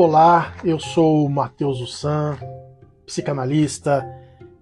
Olá, 0.00 0.54
eu 0.62 0.78
sou 0.78 1.28
Matheus 1.28 1.80
Ussan, 1.80 2.38
psicanalista, 3.04 4.06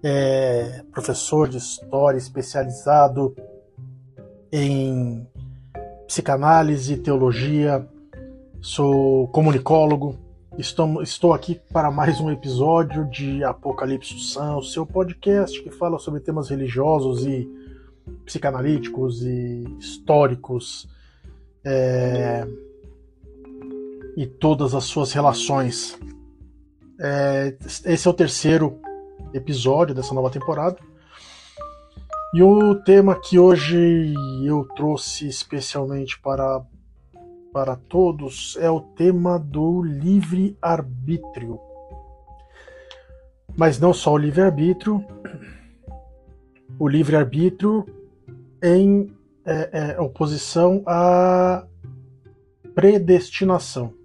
é, 0.01 0.83
professor 0.91 1.47
de 1.47 1.57
história 1.57 2.17
especializado 2.17 3.35
em 4.51 5.27
psicanálise 6.07 6.93
e 6.93 6.97
teologia, 6.97 7.87
sou 8.59 9.27
comunicólogo. 9.27 10.17
Estou, 10.57 11.03
estou 11.03 11.35
aqui 11.35 11.61
para 11.71 11.91
mais 11.91 12.19
um 12.19 12.31
episódio 12.31 13.05
de 13.05 13.43
Apocalipse 13.43 14.19
São, 14.19 14.59
seu 14.63 14.87
podcast 14.87 15.61
que 15.61 15.69
fala 15.69 15.99
sobre 15.99 16.19
temas 16.19 16.49
religiosos 16.49 17.27
e 17.27 17.47
psicanalíticos 18.25 19.21
e 19.21 19.65
históricos. 19.77 20.89
É, 21.63 22.43
e 24.17 24.25
todas 24.25 24.73
as 24.73 24.85
suas 24.85 25.13
relações. 25.13 25.95
É, 26.99 27.55
esse 27.85 28.07
é 28.07 28.09
o 28.09 28.13
terceiro 28.13 28.81
episódio 29.31 29.93
dessa 29.93 30.11
nova 30.15 30.31
temporada. 30.31 30.77
E 32.33 32.41
o 32.41 32.73
tema 32.83 33.13
que 33.13 33.37
hoje 33.37 34.15
eu 34.43 34.67
trouxe 34.75 35.27
especialmente 35.27 36.19
para, 36.19 36.65
para 37.53 37.75
todos 37.75 38.57
é 38.59 38.69
o 38.71 38.81
tema 38.81 39.37
do 39.37 39.83
livre-arbítrio. 39.83 41.59
Mas 43.55 43.79
não 43.79 43.93
só 43.93 44.13
o 44.13 44.17
livre-arbítrio, 44.17 45.05
o 46.79 46.87
livre-arbítrio 46.87 47.85
em 48.63 49.15
é, 49.45 49.93
é, 49.95 50.01
oposição 50.01 50.81
à 50.87 51.67
predestinação. 52.73 53.96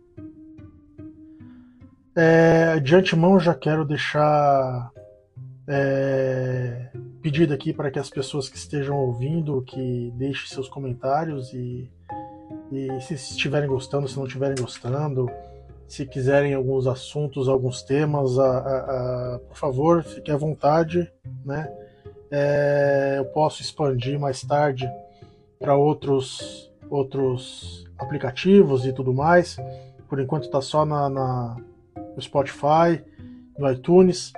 É, 2.14 2.78
de 2.80 2.94
antemão, 2.94 3.40
já 3.40 3.54
quero 3.54 3.84
deixar 3.84 4.92
é, 5.66 6.90
pedido 7.22 7.54
aqui 7.54 7.72
para 7.72 7.90
que 7.90 7.98
as 7.98 8.10
pessoas 8.10 8.48
que 8.48 8.56
estejam 8.56 8.96
ouvindo 8.98 9.62
que 9.62 10.12
deixem 10.16 10.48
seus 10.48 10.68
comentários 10.68 11.52
e, 11.54 11.90
e 12.70 13.00
se 13.00 13.14
estiverem 13.14 13.68
gostando, 13.68 14.06
se 14.08 14.16
não 14.16 14.26
estiverem 14.26 14.56
gostando, 14.60 15.30
se 15.88 16.04
quiserem 16.04 16.52
alguns 16.52 16.86
assuntos, 16.86 17.48
alguns 17.48 17.82
temas, 17.82 18.38
a, 18.38 18.58
a, 18.58 19.34
a, 19.34 19.38
por 19.38 19.56
favor, 19.56 20.02
fique 20.02 20.30
à 20.30 20.36
vontade, 20.36 21.10
né? 21.44 21.70
É, 22.30 23.16
eu 23.18 23.26
posso 23.26 23.60
expandir 23.60 24.18
mais 24.18 24.42
tarde 24.42 24.90
para 25.58 25.76
outros 25.76 26.70
outros 26.88 27.86
aplicativos 27.98 28.86
e 28.86 28.92
tudo 28.92 29.14
mais. 29.14 29.56
Por 30.08 30.20
enquanto 30.20 30.44
está 30.44 30.60
só 30.60 30.84
na, 30.84 31.08
na 31.08 31.56
no 32.14 32.22
Spotify, 32.22 33.02
no 33.58 33.70
iTunes, 33.70 34.32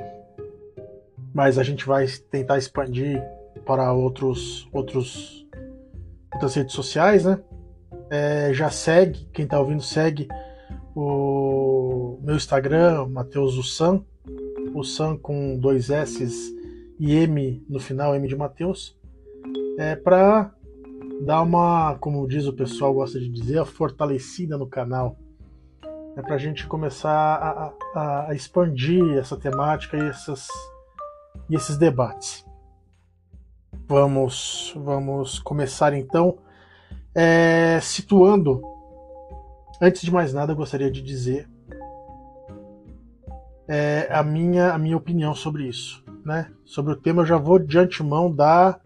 mas 1.35 1.59
a 1.59 1.63
gente 1.63 1.87
vai 1.87 2.07
tentar 2.31 2.59
expandir 2.59 3.23
para 3.65 3.93
outros, 3.93 4.69
outros 4.73 5.45
outras 6.33 6.55
redes 6.55 6.75
sociais, 6.75 7.25
né? 7.25 7.41
É, 8.11 8.53
já 8.53 8.71
segue, 8.71 9.27
quem 9.33 9.45
está 9.45 9.59
ouvindo 9.59 9.83
segue 9.83 10.29
o 10.95 12.19
meu 12.23 12.37
Instagram, 12.37 13.07
Matheus 13.09 13.57
Ussan, 13.57 14.05
Ussan 14.75 15.17
com 15.17 15.59
dois 15.59 15.91
S 15.91 16.25
e 16.99 17.15
M 17.17 17.65
no 17.69 17.81
final, 17.81 18.15
M 18.15 18.27
de 18.29 18.37
Matheus, 18.37 18.97
é 19.79 19.97
para 19.97 20.53
dar 21.25 21.43
uma, 21.43 21.97
como 21.99 22.27
diz 22.29 22.47
o 22.47 22.53
pessoal 22.53 22.93
gosta 22.93 23.19
de 23.19 23.29
dizer, 23.29 23.59
a 23.59 23.65
fortalecida 23.65 24.59
no 24.59 24.67
canal 24.67 25.17
é 26.17 26.23
para 26.23 26.35
a 26.35 26.39
gente 26.39 26.67
começar 26.67 27.11
a, 27.11 27.73
a, 27.95 28.29
a, 28.29 28.35
expandir 28.35 29.19
essa 29.19 29.37
temática 29.37 29.97
e, 29.97 30.09
essas, 30.09 30.47
e 31.51 31.57
esses 31.57 31.77
debates. 31.77 32.45
Vamos, 33.89 34.73
vamos 34.77 35.39
começar 35.41 35.93
então 35.93 36.39
é, 37.15 37.79
situando. 37.81 38.63
Antes 39.81 40.03
de 40.03 40.13
mais 40.13 40.33
nada, 40.33 40.53
eu 40.53 40.57
gostaria 40.57 40.91
de 40.91 41.03
dizer 41.03 41.49
é, 43.67 44.09
a, 44.11 44.23
minha, 44.23 44.73
a 44.73 44.79
minha 44.79 44.97
opinião 44.97 45.35
sobre 45.35 45.67
isso. 45.67 46.05
Né? 46.25 46.51
Sobre 46.65 46.93
o 46.93 46.97
tema, 46.97 47.23
eu 47.23 47.27
já 47.27 47.37
vou 47.37 47.59
de 47.59 47.79
antemão 47.79 48.33
dar 48.33 48.81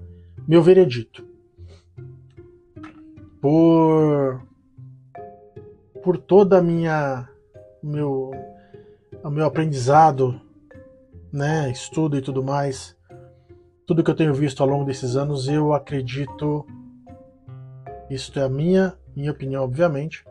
meu 0.47 0.63
veredito. 0.63 1.27
Por 3.41 4.48
por 6.09 6.17
toda 6.17 6.57
a 6.57 6.63
minha 6.63 7.29
meu 7.83 8.31
o 9.23 9.29
meu 9.29 9.45
aprendizado, 9.45 10.41
né, 11.31 11.71
estudo 11.71 12.17
e 12.17 12.23
tudo 12.23 12.43
mais, 12.43 12.97
tudo 13.87 14.03
que 14.03 14.11
eu 14.11 14.15
tenho 14.15 14.33
visto 14.33 14.63
ao 14.63 14.69
longo 14.71 14.87
desses 14.87 15.17
anos, 15.17 15.49
eu 15.49 15.75
acredito 15.75 16.65
isso 18.09 18.39
é 18.39 18.43
a 18.43 18.49
minha 18.49 18.95
minha 19.15 19.31
opinião, 19.31 19.63
obviamente, 19.63 20.25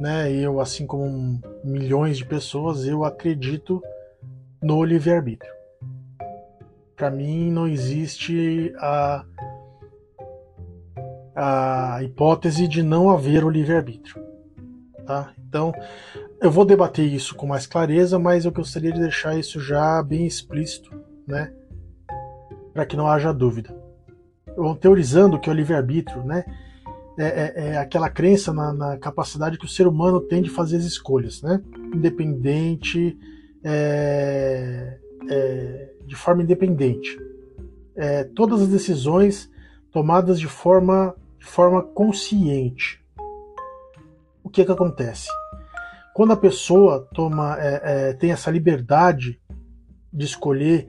né? 0.00 0.32
Eu 0.32 0.58
assim 0.58 0.86
como 0.86 1.38
milhões 1.62 2.16
de 2.16 2.24
pessoas, 2.24 2.86
eu 2.86 3.04
acredito 3.04 3.82
no 4.62 4.82
livre-arbítrio. 4.82 5.52
Para 6.96 7.10
mim 7.10 7.50
não 7.50 7.68
existe 7.68 8.72
a 8.78 9.22
a 11.36 12.02
hipótese 12.02 12.66
de 12.66 12.82
não 12.82 13.10
haver 13.10 13.44
o 13.44 13.50
livre-arbítrio 13.50 14.27
tá? 15.08 15.32
Então, 15.48 15.72
eu 16.38 16.50
vou 16.50 16.66
debater 16.66 17.10
isso 17.10 17.34
com 17.34 17.46
mais 17.46 17.66
clareza, 17.66 18.18
mas 18.18 18.44
eu 18.44 18.52
gostaria 18.52 18.92
de 18.92 19.00
deixar 19.00 19.38
isso 19.38 19.58
já 19.58 20.02
bem 20.02 20.26
explícito, 20.26 20.90
né? 21.26 21.50
Para 22.74 22.84
que 22.84 22.94
não 22.94 23.08
haja 23.08 23.32
dúvida. 23.32 23.74
Eu 24.54 24.74
teorizando 24.76 25.40
que 25.40 25.48
o 25.48 25.52
livre-arbítrio, 25.52 26.22
né? 26.22 26.44
É, 27.18 27.24
é, 27.24 27.68
é, 27.68 27.78
aquela 27.78 28.10
crença 28.10 28.52
na, 28.52 28.72
na, 28.72 28.96
capacidade 28.98 29.58
que 29.58 29.64
o 29.64 29.68
ser 29.68 29.88
humano 29.88 30.20
tem 30.20 30.42
de 30.42 30.50
fazer 30.50 30.76
as 30.76 30.84
escolhas, 30.84 31.40
né? 31.40 31.60
Independente, 31.92 33.18
é, 33.64 34.98
é, 35.28 35.90
de 36.06 36.14
forma 36.14 36.42
independente. 36.42 37.18
É, 37.96 38.24
todas 38.24 38.60
as 38.60 38.68
decisões 38.68 39.50
tomadas 39.90 40.38
de 40.38 40.46
forma, 40.46 41.16
de 41.38 41.46
forma 41.46 41.82
consciente, 41.82 43.02
o 44.48 44.50
que, 44.50 44.64
que 44.64 44.72
acontece? 44.72 45.28
Quando 46.14 46.32
a 46.32 46.36
pessoa 46.36 47.06
toma, 47.14 47.56
é, 47.60 47.80
é, 47.84 48.12
tem 48.14 48.32
essa 48.32 48.50
liberdade 48.50 49.38
de 50.12 50.24
escolher 50.24 50.88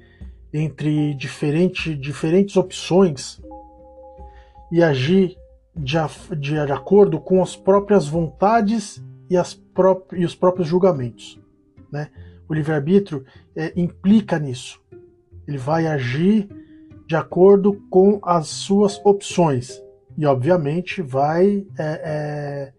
entre 0.52 1.14
diferente, 1.14 1.94
diferentes 1.94 2.56
opções 2.56 3.40
e 4.72 4.81
agir 4.81 5.38
de, 5.75 5.97
de, 6.38 6.66
de 6.66 6.72
acordo 6.72 7.20
com 7.20 7.44
as 7.44 7.56
próprias 7.56 8.08
vontades 8.08 9.03
e, 9.30 9.36
as 9.36 9.53
pró 9.53 10.02
e 10.14 10.26
os 10.26 10.34
próprios 10.34 10.68
julgamentos. 10.68 11.40
Né? 11.91 12.09
O 12.47 12.53
livre-arbítrio 12.53 13.26
é, 13.56 13.74
implica 13.76 14.40
nisso. 14.40 14.81
Ele 15.46 15.58
vai 15.58 15.86
agir 15.86 16.50
de 17.06 17.16
acordo 17.16 17.74
com 17.90 18.20
as 18.24 18.47
suas 18.47 19.00
opções 19.03 19.84
e, 20.18 20.26
obviamente, 20.26 21.02
vai 21.02 21.68
é, 21.78 22.02
é 22.03 22.74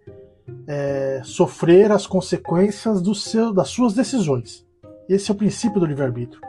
é, 0.67 1.21
sofrer 1.25 1.91
as 1.91 2.07
consequências 2.07 3.03
seu, 3.15 3.53
das 3.53 3.69
suas 3.69 3.95
decisões. 3.95 4.67
Esse 5.09 5.31
é 5.31 5.35
o 5.35 5.37
princípio 5.37 5.81
do 5.81 5.87
livre-arbítrio. 5.87 6.41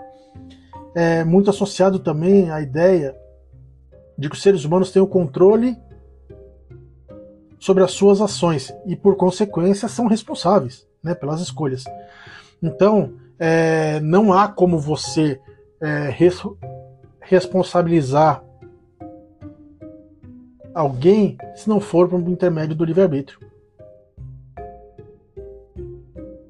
É 0.93 1.23
muito 1.23 1.49
associado 1.49 1.99
também 1.99 2.51
à 2.51 2.61
ideia 2.61 3.15
de 4.17 4.29
que 4.29 4.35
os 4.35 4.41
seres 4.41 4.63
humanos 4.65 4.91
têm 4.91 5.01
o 5.01 5.07
controle 5.07 5.75
sobre 7.59 7.83
as 7.83 7.91
suas 7.91 8.21
ações 8.21 8.73
e, 8.85 8.95
por 8.95 9.15
consequência, 9.15 9.87
são 9.87 10.07
responsáveis 10.07 10.87
né, 11.01 11.15
pelas 11.15 11.41
escolhas. 11.41 11.83
Então, 12.61 13.13
é, 13.39 13.99
não 14.01 14.31
há 14.31 14.47
como 14.47 14.77
você 14.77 15.39
é, 15.81 16.09
res, 16.09 16.39
responsabilizar 17.21 18.43
alguém 20.75 21.37
se 21.55 21.67
não 21.67 21.79
for 21.79 22.07
por 22.07 22.19
intermédio 22.29 22.75
do 22.75 22.85
livre-arbítrio 22.85 23.50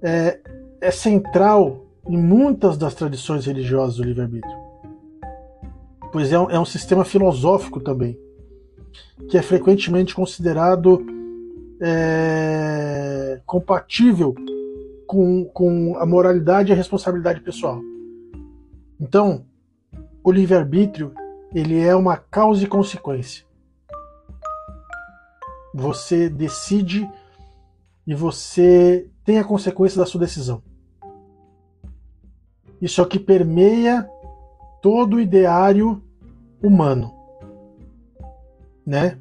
é, 0.02 0.40
é 0.80 0.92
central 0.92 1.86
em 2.08 2.18
muitas 2.18 2.78
das 2.78 2.96
tradições 2.96 3.46
religiosas 3.46 3.98
do 3.98 4.04
livre-arbítrio. 4.04 4.58
Pois 6.12 6.32
é 6.32 6.40
um, 6.40 6.50
é 6.50 6.60
um 6.60 6.66
sistema 6.66 7.06
filosófico 7.06 7.80
também, 7.80 8.18
que 9.30 9.38
é 9.38 9.42
frequentemente 9.42 10.14
considerado 10.14 11.06
é, 11.82 13.40
compatível 13.46 14.36
com, 15.08 15.46
com 15.46 15.98
a 15.98 16.06
moralidade 16.06 16.70
e 16.70 16.74
a 16.74 16.76
responsabilidade 16.76 17.42
pessoal. 17.42 17.82
Então, 19.00 19.46
o 20.24 20.32
livre-arbítrio 20.32 21.14
ele 21.54 21.80
é 21.80 21.96
uma 21.96 22.18
causa 22.18 22.64
e 22.64 22.68
consequência. 22.68 23.46
Você 25.74 26.30
decide 26.30 27.10
e 28.06 28.16
você 28.16 29.10
tem 29.24 29.40
a 29.40 29.44
consequência 29.44 30.00
da 30.00 30.06
sua 30.06 30.22
decisão. 30.22 30.62
Isso 32.82 33.00
é 33.00 33.04
o 33.04 33.08
que 33.08 33.20
permeia 33.20 34.10
todo 34.82 35.18
o 35.18 35.22
ideário 35.22 36.04
humano, 36.62 37.14
né? 38.86 39.18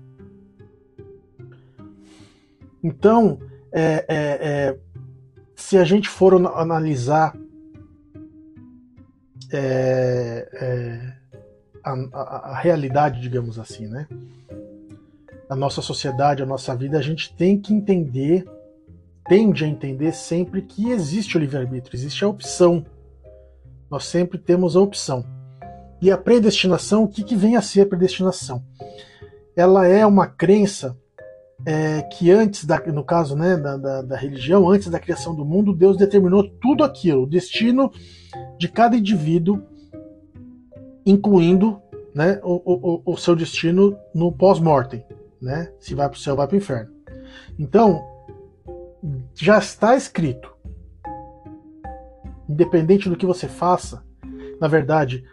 Então, 2.83 3.39
é, 3.71 4.05
é, 4.09 4.09
é, 4.09 4.79
se 5.55 5.77
a 5.77 5.85
gente 5.85 6.09
for 6.09 6.35
analisar 6.57 7.37
é, 9.53 10.49
é, 10.53 11.13
a, 11.85 11.93
a, 11.93 12.23
a, 12.53 12.59
realidade, 12.59 13.21
digamos 13.21 13.59
assim, 13.59 13.87
né? 13.87 14.09
A 15.49 15.57
nossa 15.57 15.83
sociedade, 15.83 16.43
a 16.43 16.47
nossa 16.47 16.75
vida, 16.75 16.99
a 16.99 17.03
gente 17.03 17.35
tem 17.35 17.61
que 17.61 17.75
entender, 17.75 18.49
tende 19.29 19.65
a 19.65 19.69
entender 19.69 20.13
sempre 20.13 20.63
que 20.63 20.91
existe 20.91 21.37
o 21.37 21.41
livre-arbítrio, 21.41 21.97
existe 21.97 22.25
a 22.25 22.29
opção. 22.29 22.85
Nós 23.91 24.05
sempre 24.05 24.39
temos 24.39 24.77
a 24.77 24.81
opção. 24.81 25.25
E 26.01 26.11
a 26.11 26.17
predestinação, 26.17 27.05
o 27.05 27.09
que, 27.09 27.23
que 27.23 27.37
vem 27.37 27.57
a 27.57 27.63
ser 27.63 27.83
a 27.83 27.87
predestinação? 27.87 28.65
Ela 29.55 29.87
é 29.87 30.07
uma 30.07 30.27
crença 30.27 30.97
é, 31.67 32.03
que 32.03 32.31
antes, 32.31 32.65
da, 32.65 32.81
no 32.87 33.05
caso 33.05 33.37
né, 33.37 33.57
da, 33.57 33.77
da, 33.77 34.03
da, 34.03 34.17
religião, 34.17 34.69
antes 34.69 34.89
da 34.89 34.99
criação 34.99 35.35
do 35.35 35.45
mundo, 35.45 35.75
Deus 35.75 35.97
determinou 35.97 36.49
tudo 36.61 36.83
aquilo, 36.83 37.25
o 37.25 37.29
destino 37.29 37.93
de 38.59 38.69
cada 38.69 38.97
indivíduo, 38.97 39.63
incluindo 41.05 41.81
né, 42.15 42.41
o, 42.43 43.03
o, 43.05 43.13
o 43.13 43.17
seu 43.17 43.37
destino 43.37 43.97
no 44.15 44.33
pós-mortem, 44.33 45.05
né, 45.41 45.71
se 45.79 45.95
vai 45.95 46.09
para 46.09 46.17
o 46.17 46.21
céu, 46.21 46.37
vai 46.37 46.47
para 46.47 46.55
o 46.55 46.59
inferno. 46.59 46.91
Então, 47.59 48.03
já 49.35 49.59
está 49.59 49.97
escrito. 49.97 50.51
Independente 52.49 53.09
do 53.09 53.17
que 53.17 53.27
você 53.27 53.49
faça, 53.49 54.05
na 54.61 54.69
verdade, 54.69 55.25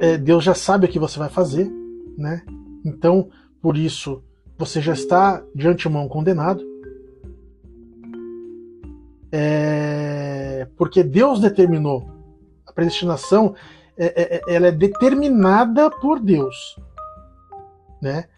é, 0.00 0.16
Deus 0.16 0.44
já 0.44 0.54
sabe 0.54 0.86
o 0.86 0.88
que 0.88 0.98
você 0.98 1.18
vai 1.18 1.28
fazer, 1.28 1.70
né? 2.16 2.42
Então, 2.84 3.28
por 3.60 3.76
isso, 3.76 4.22
você 4.56 4.80
já 4.80 4.92
está 4.92 5.42
de 5.54 5.66
antemão 5.68 6.08
condenado. 6.08 6.64
É, 9.30 10.66
porque 10.76 11.02
Deus 11.02 11.40
determinou. 11.40 12.08
A 12.66 12.72
predestinação 12.72 13.54
é, 13.96 14.06
é, 14.06 14.36
é 14.36 14.54
ela 14.54 14.68
é 14.68 14.72
determinada 14.72 15.90
por 15.90 16.20
Deus. 16.20 16.78
Né? 18.00 18.28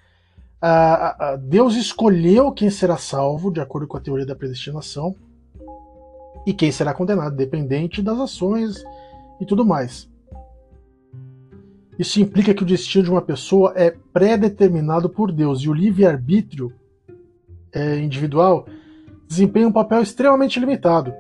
Deus 1.43 1.75
escolheu 1.75 2.53
quem 2.53 2.69
será 2.69 2.97
salvo, 2.97 3.51
de 3.51 3.61
acordo 3.61 3.87
com 3.87 3.97
a 3.97 4.01
teoria 4.01 4.27
da 4.27 4.37
predestinação, 4.37 5.15
e 6.47 6.53
quem 6.53 6.71
será 6.71 6.93
condenado, 6.93 7.35
dependente 7.35 8.03
das 8.03 8.19
ações 8.19 8.83
e 9.41 9.47
tudo 9.47 9.65
mais. 9.65 10.09
Isso 11.99 12.21
implica 12.21 12.55
que 12.55 12.63
o 12.63 12.67
destino 12.67 13.05
de 13.05 13.11
uma 13.11 13.21
pessoa 13.21 13.75
é 13.77 13.95
pré-determinado 14.13 15.11
por 15.11 15.31
Deus 15.31 15.61
e 15.61 15.69
o 15.69 15.75
livre-arbítrio 15.75 16.73
é, 17.73 17.99
individual 17.99 18.67
desempenha 19.29 19.69
um 19.69 19.73
papel 19.73 20.01
extremamente 20.03 20.59
limitado, 20.59 21.13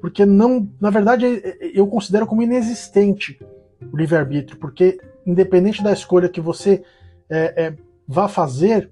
porque 0.00 0.24
não, 0.24 0.68
na 0.80 0.90
verdade, 0.90 1.26
é, 1.26 1.48
é, 1.48 1.70
eu 1.74 1.86
considero 1.88 2.26
como 2.26 2.42
inexistente 2.42 3.38
o 3.92 3.96
livre-arbítrio, 3.96 4.58
porque 4.58 5.00
independente 5.26 5.82
da 5.82 5.92
escolha 5.92 6.28
que 6.28 6.40
você 6.40 6.84
é, 7.28 7.66
é, 7.66 7.74
vá 8.08 8.26
fazer, 8.26 8.90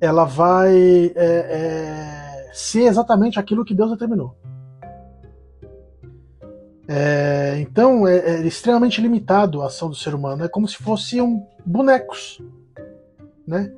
ela 0.00 0.24
vai 0.24 1.12
é, 1.16 2.50
ser 2.52 2.82
exatamente 2.82 3.40
aquilo 3.40 3.64
que 3.64 3.74
Deus 3.74 3.90
determinou. 3.90 4.36
É, 6.86 7.58
então 7.58 8.08
é, 8.08 8.16
é, 8.16 8.46
extremamente 8.46 9.00
limitado 9.00 9.60
a 9.60 9.66
ação 9.66 9.90
do 9.90 9.96
ser 9.96 10.14
humano. 10.14 10.44
É 10.44 10.48
como 10.48 10.68
se 10.68 10.76
fossem 10.76 11.42
bonecos, 11.66 12.40
né? 13.46 13.72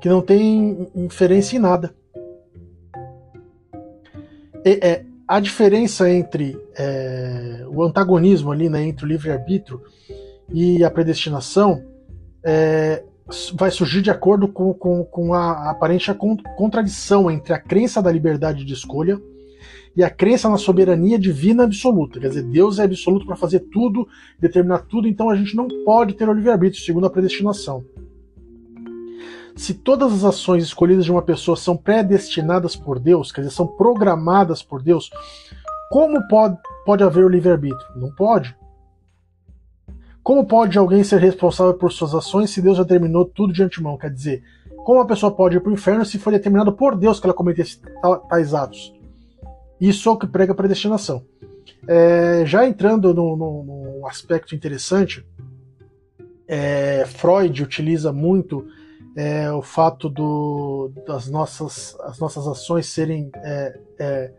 Que 0.00 0.08
não 0.08 0.20
tem 0.20 0.90
inferência 0.94 1.56
em 1.56 1.60
nada. 1.60 1.94
E, 4.64 4.80
é, 4.82 5.04
a 5.26 5.40
diferença 5.40 6.10
entre 6.10 6.58
é, 6.76 7.64
o 7.68 7.82
antagonismo 7.82 8.50
ali, 8.50 8.68
né, 8.68 8.82
entre 8.82 9.04
o 9.04 9.08
livre-arbítrio 9.08 9.82
e 10.50 10.82
a 10.82 10.90
predestinação 10.90 11.84
é, 12.44 13.04
vai 13.54 13.70
surgir 13.70 14.02
de 14.02 14.10
acordo 14.10 14.48
com, 14.48 14.72
com, 14.72 15.04
com 15.04 15.34
a 15.34 15.70
aparente 15.70 16.12
contradição 16.56 17.30
entre 17.30 17.52
a 17.52 17.58
crença 17.58 18.02
da 18.02 18.10
liberdade 18.10 18.64
de 18.64 18.72
escolha 18.72 19.20
e 19.94 20.04
a 20.04 20.10
crença 20.10 20.48
na 20.48 20.56
soberania 20.56 21.18
divina 21.18 21.64
absoluta. 21.64 22.20
Quer 22.20 22.28
dizer, 22.28 22.42
Deus 22.44 22.78
é 22.78 22.84
absoluto 22.84 23.26
para 23.26 23.36
fazer 23.36 23.60
tudo, 23.72 24.06
determinar 24.38 24.80
tudo, 24.80 25.08
então 25.08 25.28
a 25.28 25.36
gente 25.36 25.56
não 25.56 25.66
pode 25.84 26.14
ter 26.14 26.28
o 26.28 26.32
livre-arbítrio, 26.32 26.82
segundo 26.82 27.06
a 27.06 27.10
predestinação. 27.10 27.84
Se 29.56 29.74
todas 29.74 30.12
as 30.12 30.22
ações 30.22 30.62
escolhidas 30.62 31.04
de 31.04 31.10
uma 31.10 31.20
pessoa 31.20 31.56
são 31.56 31.76
predestinadas 31.76 32.76
por 32.76 33.00
Deus, 33.00 33.32
quer 33.32 33.40
dizer, 33.40 33.52
são 33.52 33.66
programadas 33.66 34.62
por 34.62 34.80
Deus, 34.80 35.10
como 35.90 36.26
pode, 36.28 36.56
pode 36.86 37.02
haver 37.02 37.24
o 37.24 37.28
livre-arbítrio? 37.28 37.88
Não 37.96 38.14
pode. 38.14 38.56
Como 40.28 40.44
pode 40.44 40.76
alguém 40.76 41.02
ser 41.02 41.20
responsável 41.20 41.72
por 41.72 41.90
suas 41.90 42.14
ações 42.14 42.50
se 42.50 42.60
Deus 42.60 42.76
já 42.76 42.82
determinou 42.82 43.24
tudo 43.24 43.50
de 43.50 43.62
antemão? 43.62 43.96
Quer 43.96 44.10
dizer, 44.10 44.42
como 44.84 45.00
a 45.00 45.06
pessoa 45.06 45.34
pode 45.34 45.56
ir 45.56 45.60
para 45.60 45.70
o 45.70 45.72
inferno 45.72 46.04
se 46.04 46.18
foi 46.18 46.34
determinado 46.34 46.70
por 46.70 46.94
Deus 46.94 47.18
que 47.18 47.26
ela 47.26 47.32
cometesse 47.32 47.80
tais 48.28 48.52
atos? 48.52 48.94
Isso 49.80 50.06
é 50.06 50.12
o 50.12 50.18
que 50.18 50.26
prega 50.26 50.52
a 50.52 50.54
predestinação. 50.54 51.24
É, 51.86 52.42
já 52.44 52.66
entrando 52.66 53.14
num, 53.14 54.06
aspecto 54.06 54.54
interessante, 54.54 55.26
é, 56.46 57.06
Freud 57.06 57.62
utiliza 57.62 58.12
muito 58.12 58.66
é, 59.16 59.50
o 59.50 59.62
fato 59.62 60.10
do, 60.10 60.92
das 61.06 61.26
nossas, 61.30 61.96
as 62.00 62.18
nossas 62.18 62.46
ações 62.46 62.84
serem 62.84 63.30
é, 63.36 63.78
é, 63.98 64.32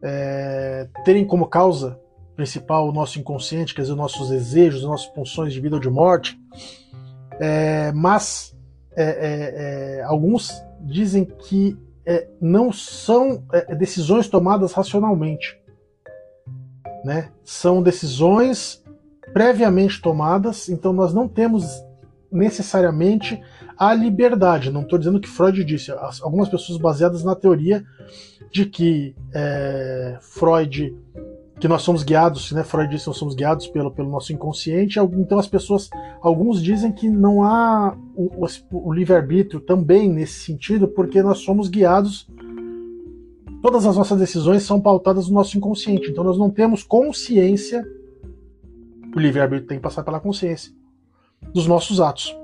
é, 0.00 0.88
terem 1.04 1.26
como 1.26 1.46
causa 1.46 2.00
principal 2.34 2.88
o 2.88 2.92
nosso 2.92 3.18
inconsciente, 3.18 3.74
quer 3.74 3.82
dizer, 3.82 3.92
os 3.92 3.98
nossos 3.98 4.30
desejos, 4.30 4.82
as 4.82 4.88
nossas 4.88 5.14
funções 5.14 5.52
de 5.52 5.60
vida 5.60 5.76
ou 5.76 5.80
de 5.80 5.90
morte. 5.90 6.38
mas 7.94 8.54
alguns 10.06 10.50
dizem 10.80 11.24
que 11.24 11.76
é, 12.04 12.28
não 12.40 12.72
são 12.72 13.44
é, 13.52 13.74
decisões 13.74 14.28
tomadas 14.28 14.72
racionalmente. 14.72 15.58
Né? 17.04 17.30
São 17.44 17.82
decisões 17.82 18.82
previamente 19.32 20.00
tomadas, 20.00 20.68
então 20.68 20.92
nós 20.92 21.14
não 21.14 21.26
temos 21.26 21.64
necessariamente 22.30 23.40
a 23.76 23.94
liberdade. 23.94 24.70
Não 24.70 24.82
estou 24.82 24.98
dizendo 24.98 25.20
que 25.20 25.28
Freud 25.28 25.64
disse, 25.64 25.92
algumas 26.22 26.48
pessoas 26.48 26.78
baseadas 26.78 27.24
na 27.24 27.34
teoria 27.34 27.84
de 28.50 28.66
que 28.66 29.14
é, 29.34 30.18
Freud 30.20 30.94
que 31.60 31.68
nós 31.68 31.82
somos 31.82 32.02
guiados, 32.02 32.50
né? 32.52 32.64
Freud 32.64 32.90
disse 32.90 33.04
que 33.04 33.10
nós 33.10 33.16
somos 33.16 33.34
guiados 33.34 33.68
pelo, 33.68 33.90
pelo 33.90 34.10
nosso 34.10 34.32
inconsciente. 34.32 34.98
Então 34.98 35.38
as 35.38 35.46
pessoas, 35.46 35.88
alguns 36.20 36.60
dizem 36.60 36.90
que 36.90 37.08
não 37.08 37.42
há 37.44 37.96
o, 38.16 38.44
o, 38.44 38.88
o 38.88 38.92
livre-arbítrio 38.92 39.60
também 39.60 40.08
nesse 40.08 40.40
sentido, 40.40 40.88
porque 40.88 41.22
nós 41.22 41.38
somos 41.38 41.68
guiados. 41.68 42.28
Todas 43.62 43.86
as 43.86 43.96
nossas 43.96 44.18
decisões 44.18 44.64
são 44.64 44.80
pautadas 44.80 45.28
no 45.28 45.34
nosso 45.34 45.56
inconsciente. 45.56 46.10
Então 46.10 46.24
nós 46.24 46.36
não 46.36 46.50
temos 46.50 46.82
consciência. 46.82 47.86
O 49.14 49.20
livre-arbítrio 49.20 49.68
tem 49.68 49.78
que 49.78 49.82
passar 49.82 50.02
pela 50.02 50.18
consciência 50.18 50.72
dos 51.54 51.66
nossos 51.66 52.00
atos. 52.00 52.36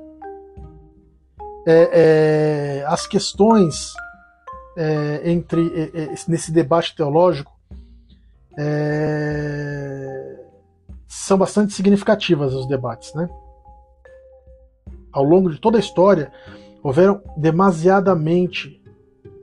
É, 1.66 2.80
é, 2.80 2.84
as 2.86 3.06
questões 3.06 3.92
é, 4.76 5.22
entre 5.24 5.66
é, 5.74 6.02
é, 6.04 6.14
nesse 6.28 6.52
debate 6.52 6.94
teológico 6.94 7.57
é, 8.60 10.36
são 11.06 11.38
bastante 11.38 11.72
significativas 11.72 12.52
os 12.52 12.66
debates, 12.66 13.14
né? 13.14 13.28
Ao 15.12 15.22
longo 15.22 15.48
de 15.50 15.60
toda 15.60 15.76
a 15.76 15.80
história, 15.80 16.32
houveram 16.82 17.22
demasiadamente 17.36 18.82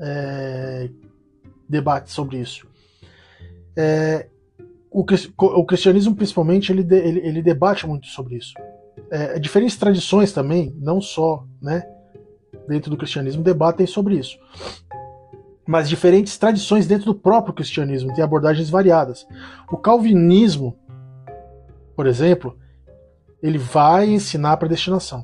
é, 0.02 0.90
debates 1.68 2.14
sobre 2.14 2.40
isso. 2.40 2.68
É, 3.76 4.28
o, 4.92 5.06
o, 5.38 5.66
cristianismo, 5.66 6.16
principalmente, 6.16 6.72
ele, 6.72 6.82
ele, 6.96 7.20
ele, 7.20 7.42
debate 7.42 7.88
muito 7.88 8.08
sobre 8.08 8.36
isso. 8.36 8.54
É, 9.10 9.40
diferentes 9.40 9.78
tradições 9.78 10.34
também, 10.34 10.76
não 10.78 11.00
só 11.02 11.46
né, 11.62 11.84
dentro 12.68 12.90
do 12.90 12.98
cristianismo, 12.98 13.44
debatem 13.44 13.88
sobre 13.88 14.18
isso 14.18 14.38
mas 15.68 15.90
diferentes 15.90 16.38
tradições 16.38 16.86
dentro 16.86 17.08
do 17.08 17.16
próprio 17.16 17.54
cristianismo 17.54 18.14
têm 18.14 18.24
abordagens 18.24 18.70
variadas. 18.70 19.28
O 19.72 19.78
calvinismo, 19.78 20.78
por 21.96 22.06
exemplo, 22.06 22.58
ele 23.42 23.58
vai 23.58 24.10
ensinar 24.10 24.54
a 24.54 24.58
predestinação, 24.58 25.24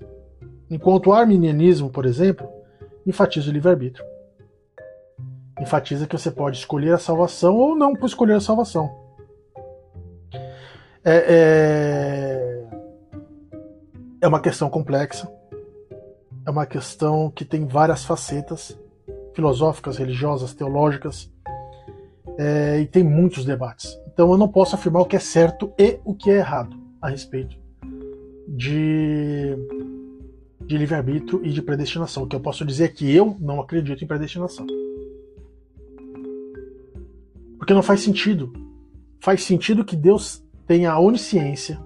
enquanto 0.69 1.07
o 1.07 1.13
arminianismo, 1.13 1.89
por 1.89 2.05
exemplo, 2.05 2.49
enfatiza 3.05 3.49
o 3.49 3.53
livre-arbítrio. 3.53 4.05
enfatiza 5.59 6.07
que 6.07 6.17
você 6.17 6.31
pode 6.31 6.57
escolher 6.57 6.93
a 6.93 6.97
salvação 6.97 7.55
ou 7.55 7.75
não 7.75 7.93
por 7.93 8.07
escolher 8.07 8.33
a 8.33 8.41
salvação. 8.41 8.89
É, 11.03 11.25
é, 11.27 12.67
é 14.21 14.27
uma 14.27 14.39
questão 14.39 14.71
complexa, 14.71 15.31
é 16.45 16.49
uma 16.49 16.65
questão 16.65 17.29
que 17.29 17.45
tem 17.45 17.67
várias 17.67 18.03
facetas 18.03 18.75
filosóficas, 19.33 19.97
religiosas, 19.97 20.53
teológicas, 20.53 21.31
é, 22.37 22.79
e 22.79 22.85
tem 22.85 23.03
muitos 23.03 23.45
debates. 23.45 23.97
Então 24.13 24.31
eu 24.31 24.37
não 24.37 24.47
posso 24.47 24.75
afirmar 24.75 25.01
o 25.01 25.05
que 25.05 25.15
é 25.15 25.19
certo 25.19 25.73
e 25.77 25.99
o 26.03 26.13
que 26.13 26.29
é 26.29 26.37
errado 26.37 26.75
a 27.01 27.09
respeito 27.09 27.55
de, 28.47 29.55
de 30.65 30.77
livre-arbítrio 30.77 31.43
e 31.43 31.51
de 31.51 31.61
predestinação. 31.61 32.23
O 32.23 32.27
que 32.27 32.35
eu 32.35 32.39
posso 32.39 32.65
dizer 32.65 32.85
é 32.85 32.87
que 32.89 33.09
eu 33.13 33.35
não 33.39 33.59
acredito 33.61 34.03
em 34.03 34.07
predestinação. 34.07 34.65
Porque 37.57 37.73
não 37.73 37.83
faz 37.83 38.01
sentido. 38.01 38.51
Faz 39.19 39.43
sentido 39.43 39.85
que 39.85 39.95
Deus 39.95 40.43
tenha 40.65 40.91
a 40.91 40.99
onisciência. 40.99 41.79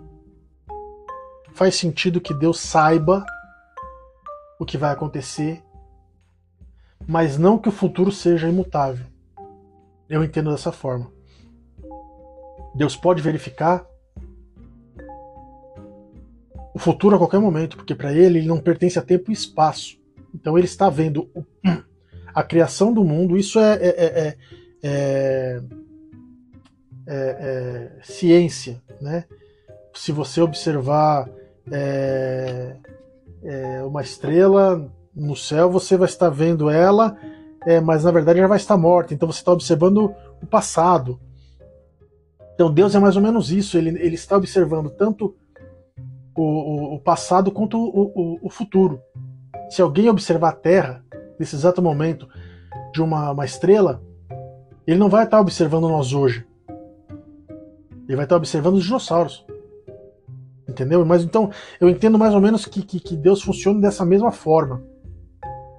Faz 1.54 1.75
sentido 1.75 2.22
que 2.22 2.34
Deus 2.34 2.60
saiba 2.60 3.25
o 4.60 4.66
que 4.66 4.78
vai 4.78 4.92
acontecer, 4.92 5.62
mas 7.08 7.38
não 7.38 7.58
que 7.58 7.70
o 7.70 7.72
futuro 7.72 8.12
seja 8.12 8.50
imutável. 8.50 9.06
Eu 10.10 10.24
entendo 10.24 10.52
dessa 10.52 10.72
forma. 10.72 11.12
Deus 12.74 12.96
pode 12.96 13.22
verificar 13.22 13.86
o 16.74 16.80
futuro 16.80 17.16
a 17.16 17.18
qualquer 17.18 17.40
momento, 17.40 17.78
porque 17.78 17.96
para 17.96 18.12
ele 18.12 18.40
ele 18.40 18.48
não 18.48 18.60
pertence 18.60 19.00
a 19.00 19.02
tempo 19.02 19.32
e 19.32 19.34
espaço. 19.34 19.98
Então 20.34 20.58
ele 20.58 20.66
está 20.66 20.90
vendo 20.90 21.30
a 22.34 22.44
criação 22.44 22.94
do 22.94 23.04
mundo. 23.04 23.38
Isso 23.38 23.60
é, 23.60 23.74
é, 23.82 24.38
é, 24.84 25.62
é 27.08 27.92
ciência, 28.04 28.82
né? 29.00 29.24
Se 29.94 30.12
você 30.12 30.42
observar 30.42 31.30
uma 33.86 34.02
estrela 34.02 34.92
no 35.15 35.36
céu, 35.36 35.69
você 35.69 35.95
vai 35.95 36.07
estar 36.07 36.29
vendo 36.29 36.69
ela, 36.69 37.15
mas 37.84 38.03
na 38.03 38.12
verdade 38.12 38.39
já 38.39 38.48
vai 38.48 38.57
estar 38.57 38.77
morta. 38.77 39.13
Então 39.13 39.31
você 39.31 39.39
está 39.39 39.51
observando 39.51 40.13
o 40.41 40.45
passado. 40.45 41.19
Então 42.53 42.72
Deus 42.72 42.93
é 42.95 43.00
mais 43.00 43.15
ou 43.15 43.22
menos 43.22 43.51
isso. 43.51 43.77
Ele, 43.77 43.89
ele 43.89 44.15
está 44.15 44.36
observando 44.36 44.89
tanto 44.89 45.36
o, 46.36 46.95
o, 46.95 47.00
passado 47.00 47.51
quanto 47.51 47.77
o, 47.77 48.12
o, 48.15 48.39
o, 48.41 48.50
futuro. 48.50 49.01
Se 49.69 49.81
alguém 49.81 50.10
observar 50.10 50.50
a 50.50 50.55
Terra, 50.55 51.03
nesse 51.39 51.55
exato 51.55 51.81
momento, 51.81 52.27
de 52.93 53.01
uma, 53.01 53.31
uma 53.31 53.45
estrela, 53.45 54.03
ele 54.86 55.00
não 55.00 55.10
vai 55.10 55.24
estar 55.24 55.39
observando 55.39 55.88
nós 55.88 56.13
hoje. 56.13 56.45
Ele 58.07 58.15
vai 58.15 58.25
estar 58.25 58.36
observando 58.36 58.75
os 58.75 58.84
dinossauros. 58.84 59.45
Entendeu? 60.67 61.05
Mas 61.05 61.24
então, 61.24 61.50
eu 61.79 61.89
entendo 61.89 62.19
mais 62.19 62.34
ou 62.34 62.41
menos 62.41 62.65
que, 62.65 62.81
que, 62.81 63.00
que 63.00 63.15
Deus 63.15 63.41
funciona 63.41 63.79
dessa 63.79 64.05
mesma 64.05 64.31
forma. 64.31 64.84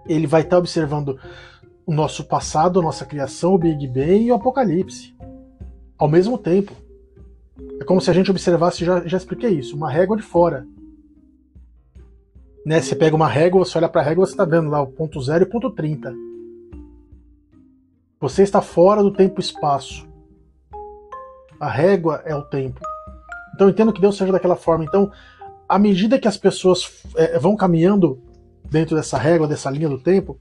Ele 0.08 0.26
vai 0.26 0.42
estar 0.42 0.58
observando 0.58 1.18
o 1.86 1.92
nosso 1.92 2.24
passado, 2.24 2.80
a 2.80 2.82
nossa 2.82 3.04
criação, 3.04 3.54
o 3.54 3.58
Big 3.58 3.86
Bang 3.86 4.24
e 4.24 4.32
o 4.32 4.34
Apocalipse. 4.34 5.14
Ao 5.96 6.08
mesmo 6.08 6.36
tempo. 6.36 6.72
É 7.80 7.84
como 7.84 8.00
se 8.00 8.10
a 8.10 8.12
gente 8.12 8.30
observasse, 8.30 8.84
já, 8.84 9.06
já 9.06 9.16
expliquei 9.16 9.50
isso, 9.50 9.76
uma 9.76 9.90
régua 9.90 10.16
de 10.16 10.22
fora. 10.22 10.66
Né? 12.66 12.80
Você 12.80 12.96
pega 12.96 13.14
uma 13.14 13.28
régua, 13.28 13.64
você 13.64 13.78
olha 13.78 13.88
para 13.88 14.00
a 14.00 14.04
régua, 14.04 14.26
você 14.26 14.32
está 14.32 14.44
vendo 14.44 14.68
lá 14.68 14.82
o 14.82 14.88
ponto 14.88 15.20
zero 15.22 15.44
e 15.44 15.46
o 15.46 15.50
ponto 15.50 15.70
30. 15.70 16.12
Você 18.20 18.42
está 18.42 18.60
fora 18.60 19.02
do 19.02 19.12
tempo 19.12 19.40
e 19.40 19.44
espaço. 19.44 20.08
A 21.60 21.68
régua 21.68 22.22
é 22.24 22.34
o 22.34 22.42
tempo. 22.42 22.80
Então 23.54 23.68
eu 23.68 23.70
entendo 23.70 23.92
que 23.92 24.00
Deus 24.00 24.16
seja 24.16 24.32
daquela 24.32 24.56
forma. 24.56 24.84
Então, 24.84 25.10
à 25.68 25.78
medida 25.78 26.18
que 26.18 26.28
as 26.28 26.36
pessoas 26.36 27.02
é, 27.14 27.38
vão 27.38 27.56
caminhando 27.56 28.20
dentro 28.70 28.96
dessa 28.96 29.18
régua, 29.18 29.46
dessa 29.48 29.70
linha 29.70 29.88
do 29.88 29.98
tempo, 29.98 30.38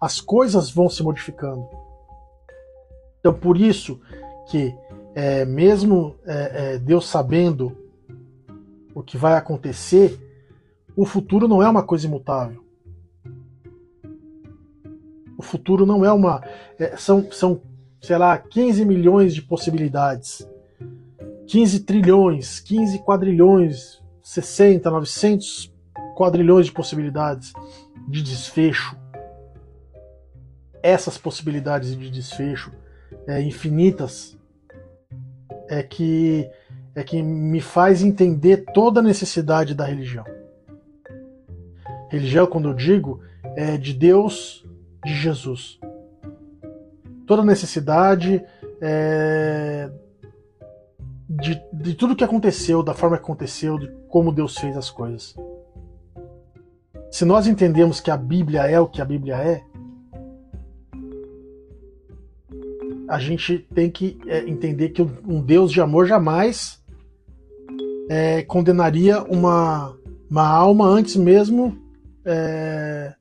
as 0.00 0.20
coisas 0.20 0.70
vão 0.70 0.88
se 0.88 1.02
modificando. 1.02 1.66
Então, 3.20 3.32
por 3.32 3.56
isso 3.56 4.00
que 4.48 4.74
é, 5.14 5.44
mesmo 5.44 6.14
é, 6.24 6.74
é, 6.74 6.78
Deus 6.78 7.08
sabendo 7.08 7.76
o 8.94 9.02
que 9.02 9.16
vai 9.16 9.34
acontecer, 9.34 10.18
o 10.94 11.04
futuro 11.04 11.48
não 11.48 11.62
é 11.62 11.68
uma 11.68 11.82
coisa 11.82 12.06
imutável. 12.06 12.64
O 15.36 15.42
futuro 15.42 15.84
não 15.84 16.04
é 16.04 16.12
uma. 16.12 16.42
É, 16.78 16.96
são, 16.96 17.30
são, 17.30 17.60
sei 18.00 18.16
lá, 18.16 18.38
15 18.38 18.84
milhões 18.84 19.34
de 19.34 19.42
possibilidades. 19.42 20.48
15 21.46 21.80
trilhões, 21.80 22.58
15 22.60 22.98
quadrilhões, 23.00 24.02
60, 24.22 24.90
900 24.90 25.72
quadrilhões 26.16 26.66
de 26.66 26.72
possibilidades 26.72 27.52
de 28.08 28.22
desfecho. 28.22 28.96
Essas 30.82 31.18
possibilidades 31.18 31.96
de 31.96 32.10
desfecho 32.10 32.72
é, 33.26 33.42
infinitas 33.42 34.36
é 35.68 35.82
que 35.82 36.50
é 36.94 37.04
que 37.04 37.22
me 37.22 37.60
faz 37.60 38.02
entender 38.02 38.64
toda 38.72 39.00
a 39.00 39.02
necessidade 39.02 39.74
da 39.74 39.84
religião. 39.84 40.24
Religião, 42.08 42.46
quando 42.46 42.70
eu 42.70 42.74
digo, 42.74 43.20
é 43.54 43.76
de 43.76 43.92
Deus, 43.92 44.66
de 45.04 45.12
Jesus. 45.12 45.78
Toda 47.26 47.42
a 47.42 47.44
necessidade 47.44 48.42
é, 48.80 49.90
de, 51.28 51.60
de 51.70 51.94
tudo 51.94 52.16
que 52.16 52.24
aconteceu, 52.24 52.82
da 52.82 52.94
forma 52.94 53.18
que 53.18 53.24
aconteceu, 53.24 53.78
de 53.78 53.88
como 54.08 54.32
Deus 54.32 54.56
fez 54.56 54.74
as 54.74 54.90
coisas. 54.90 55.36
Se 57.10 57.24
nós 57.24 57.46
entendemos 57.46 58.00
que 58.00 58.10
a 58.10 58.16
Bíblia 58.16 58.62
é 58.62 58.78
o 58.78 58.86
que 58.86 59.00
a 59.00 59.04
Bíblia 59.04 59.36
é, 59.36 59.62
a 63.08 63.18
gente 63.18 63.58
tem 63.74 63.90
que 63.90 64.18
é, 64.26 64.40
entender 64.48 64.90
que 64.90 65.02
um 65.02 65.40
Deus 65.40 65.70
de 65.70 65.80
amor 65.80 66.06
jamais 66.06 66.82
é, 68.08 68.42
condenaria 68.42 69.22
uma, 69.22 69.96
uma 70.30 70.46
alma 70.46 70.86
antes 70.86 71.16
mesmo 71.16 71.78
é, 72.24 73.14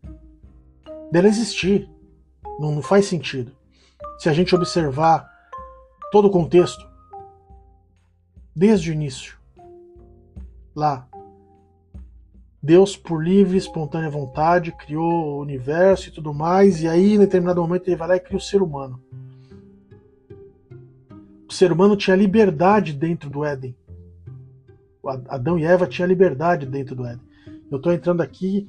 dela 1.11 1.27
existir. 1.27 1.89
Não, 2.59 2.71
não 2.71 2.81
faz 2.81 3.05
sentido. 3.05 3.51
Se 4.17 4.29
a 4.29 4.33
gente 4.33 4.55
observar 4.55 5.29
todo 6.11 6.27
o 6.27 6.31
contexto, 6.31 6.85
desde 8.55 8.89
o 8.89 8.93
início, 8.93 9.37
lá, 10.75 11.07
Deus, 12.65 12.97
por 12.97 13.23
livre 13.23 13.57
espontânea 13.57 14.09
vontade, 14.09 14.71
criou 14.71 15.37
o 15.37 15.39
universo 15.39 16.09
e 16.09 16.11
tudo 16.11 16.33
mais, 16.33 16.81
e 16.81 16.87
aí, 16.87 17.13
em 17.13 17.19
determinado 17.19 17.61
momento, 17.61 17.87
ele 17.87 17.95
vai 17.95 18.07
lá 18.07 18.15
e 18.15 18.19
cria 18.19 18.37
o 18.37 18.41
ser 18.41 18.61
humano 18.61 18.99
ser 21.55 21.71
humano 21.71 21.95
tinha 21.95 22.15
liberdade 22.15 22.93
dentro 22.93 23.29
do 23.29 23.43
Éden. 23.43 23.75
Adão 25.29 25.57
e 25.57 25.63
Eva 25.63 25.87
tinham 25.87 26.07
liberdade 26.07 26.65
dentro 26.65 26.95
do 26.95 27.05
Éden. 27.05 27.21
Eu 27.71 27.77
estou 27.77 27.93
entrando 27.93 28.21
aqui 28.21 28.67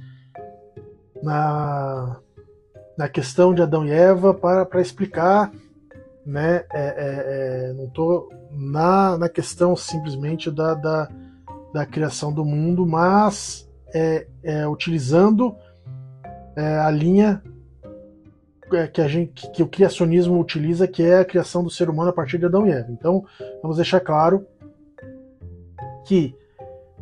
na, 1.22 2.18
na 2.96 3.08
questão 3.08 3.54
de 3.54 3.62
Adão 3.62 3.84
e 3.86 3.90
Eva 3.90 4.32
para, 4.32 4.64
para 4.64 4.80
explicar, 4.80 5.50
né? 6.24 6.64
É, 6.72 6.80
é, 6.80 7.70
é, 7.70 7.72
não 7.72 7.86
estou 7.86 8.28
na, 8.52 9.18
na 9.18 9.28
questão 9.28 9.74
simplesmente 9.74 10.50
da, 10.50 10.74
da, 10.74 11.08
da 11.72 11.86
criação 11.86 12.32
do 12.32 12.44
mundo, 12.44 12.86
mas 12.86 13.65
é, 13.96 14.26
é 14.42 14.68
utilizando 14.68 15.56
é, 16.54 16.78
a 16.78 16.90
linha 16.90 17.42
é, 18.72 18.86
que 18.86 19.00
a 19.00 19.08
gente 19.08 19.50
que 19.52 19.62
o 19.62 19.68
criacionismo 19.68 20.40
utiliza, 20.40 20.88
que 20.88 21.02
é 21.02 21.20
a 21.20 21.24
criação 21.24 21.62
do 21.62 21.70
ser 21.70 21.88
humano 21.88 22.10
a 22.10 22.12
partir 22.12 22.38
de 22.38 22.46
Adão 22.46 22.66
e 22.66 22.70
Eva. 22.70 22.90
Então, 22.90 23.24
vamos 23.62 23.76
deixar 23.76 24.00
claro 24.00 24.46
que 26.04 26.34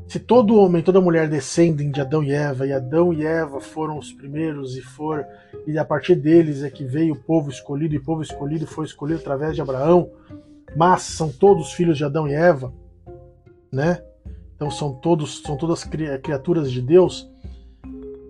se 0.07 0.21
todo 0.21 0.57
homem, 0.57 0.83
toda 0.83 1.01
mulher 1.01 1.29
descendem 1.29 1.91
de 1.91 2.01
Adão 2.01 2.23
e 2.23 2.31
Eva, 2.33 2.67
e 2.67 2.73
Adão 2.73 3.13
e 3.13 3.25
Eva 3.25 3.61
foram 3.61 3.99
os 3.99 4.13
primeiros 4.13 4.77
e 4.77 4.83
for 4.83 5.27
e 5.67 5.79
a 5.79 5.85
partir 5.85 6.15
deles 6.15 6.63
é 6.63 6.71
que 6.71 6.85
veio 6.85 7.15
o 7.15 7.19
povo 7.19 7.51
escolhido 7.51 7.95
e 7.95 7.99
o 7.99 8.05
povo 8.05 8.23
escolhido 8.23 8.67
foi 8.67 8.85
escolhido 8.85 9.21
através 9.21 9.55
de 9.55 9.63
Abraão, 9.63 10.11
mas 10.77 11.03
são 11.03 11.31
todos 11.31 11.73
filhos 11.73 11.97
de 11.97 12.05
Adão 12.05 12.29
e 12.29 12.35
Eva, 12.35 12.73
né? 13.73 14.03
Então 14.55 14.71
são 14.71 14.93
todos 14.95 15.43
são 15.43 15.57
todas 15.57 15.85
criaturas 15.85 16.71
de 16.71 16.81
Deus. 16.81 17.31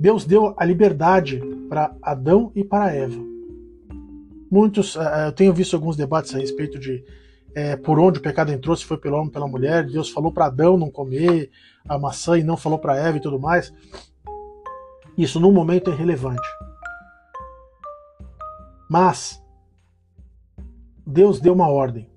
Deus 0.00 0.24
deu 0.24 0.54
a 0.56 0.64
liberdade 0.64 1.40
para 1.68 1.94
Adão 2.02 2.50
e 2.54 2.64
para 2.64 2.92
Eva. 2.92 3.20
Muitos, 4.50 4.96
uh, 4.96 5.26
eu 5.26 5.32
tenho 5.32 5.52
visto 5.52 5.74
alguns 5.74 5.96
debates 5.96 6.34
a 6.34 6.38
respeito 6.38 6.78
de 6.78 7.04
é, 7.54 7.76
por 7.76 7.98
onde 8.00 8.18
o 8.18 8.22
pecado 8.22 8.50
entrou, 8.50 8.76
se 8.76 8.84
foi 8.84 8.98
pelo 8.98 9.16
homem 9.16 9.30
pela 9.30 9.46
mulher. 9.46 9.86
Deus 9.86 10.10
falou 10.10 10.32
para 10.32 10.46
Adão 10.46 10.76
não 10.76 10.90
comer 10.90 11.50
a 11.88 11.98
maçã 11.98 12.36
e 12.36 12.42
não 12.42 12.56
falou 12.56 12.78
para 12.78 12.96
Eva 12.96 13.16
e 13.16 13.20
tudo 13.20 13.38
mais. 13.38 13.72
Isso, 15.16 15.38
num 15.38 15.52
momento, 15.52 15.90
é 15.90 15.94
irrelevante. 15.94 16.48
Mas, 18.90 19.40
Deus 21.06 21.40
deu 21.40 21.52
uma 21.52 21.68
ordem 21.68 22.10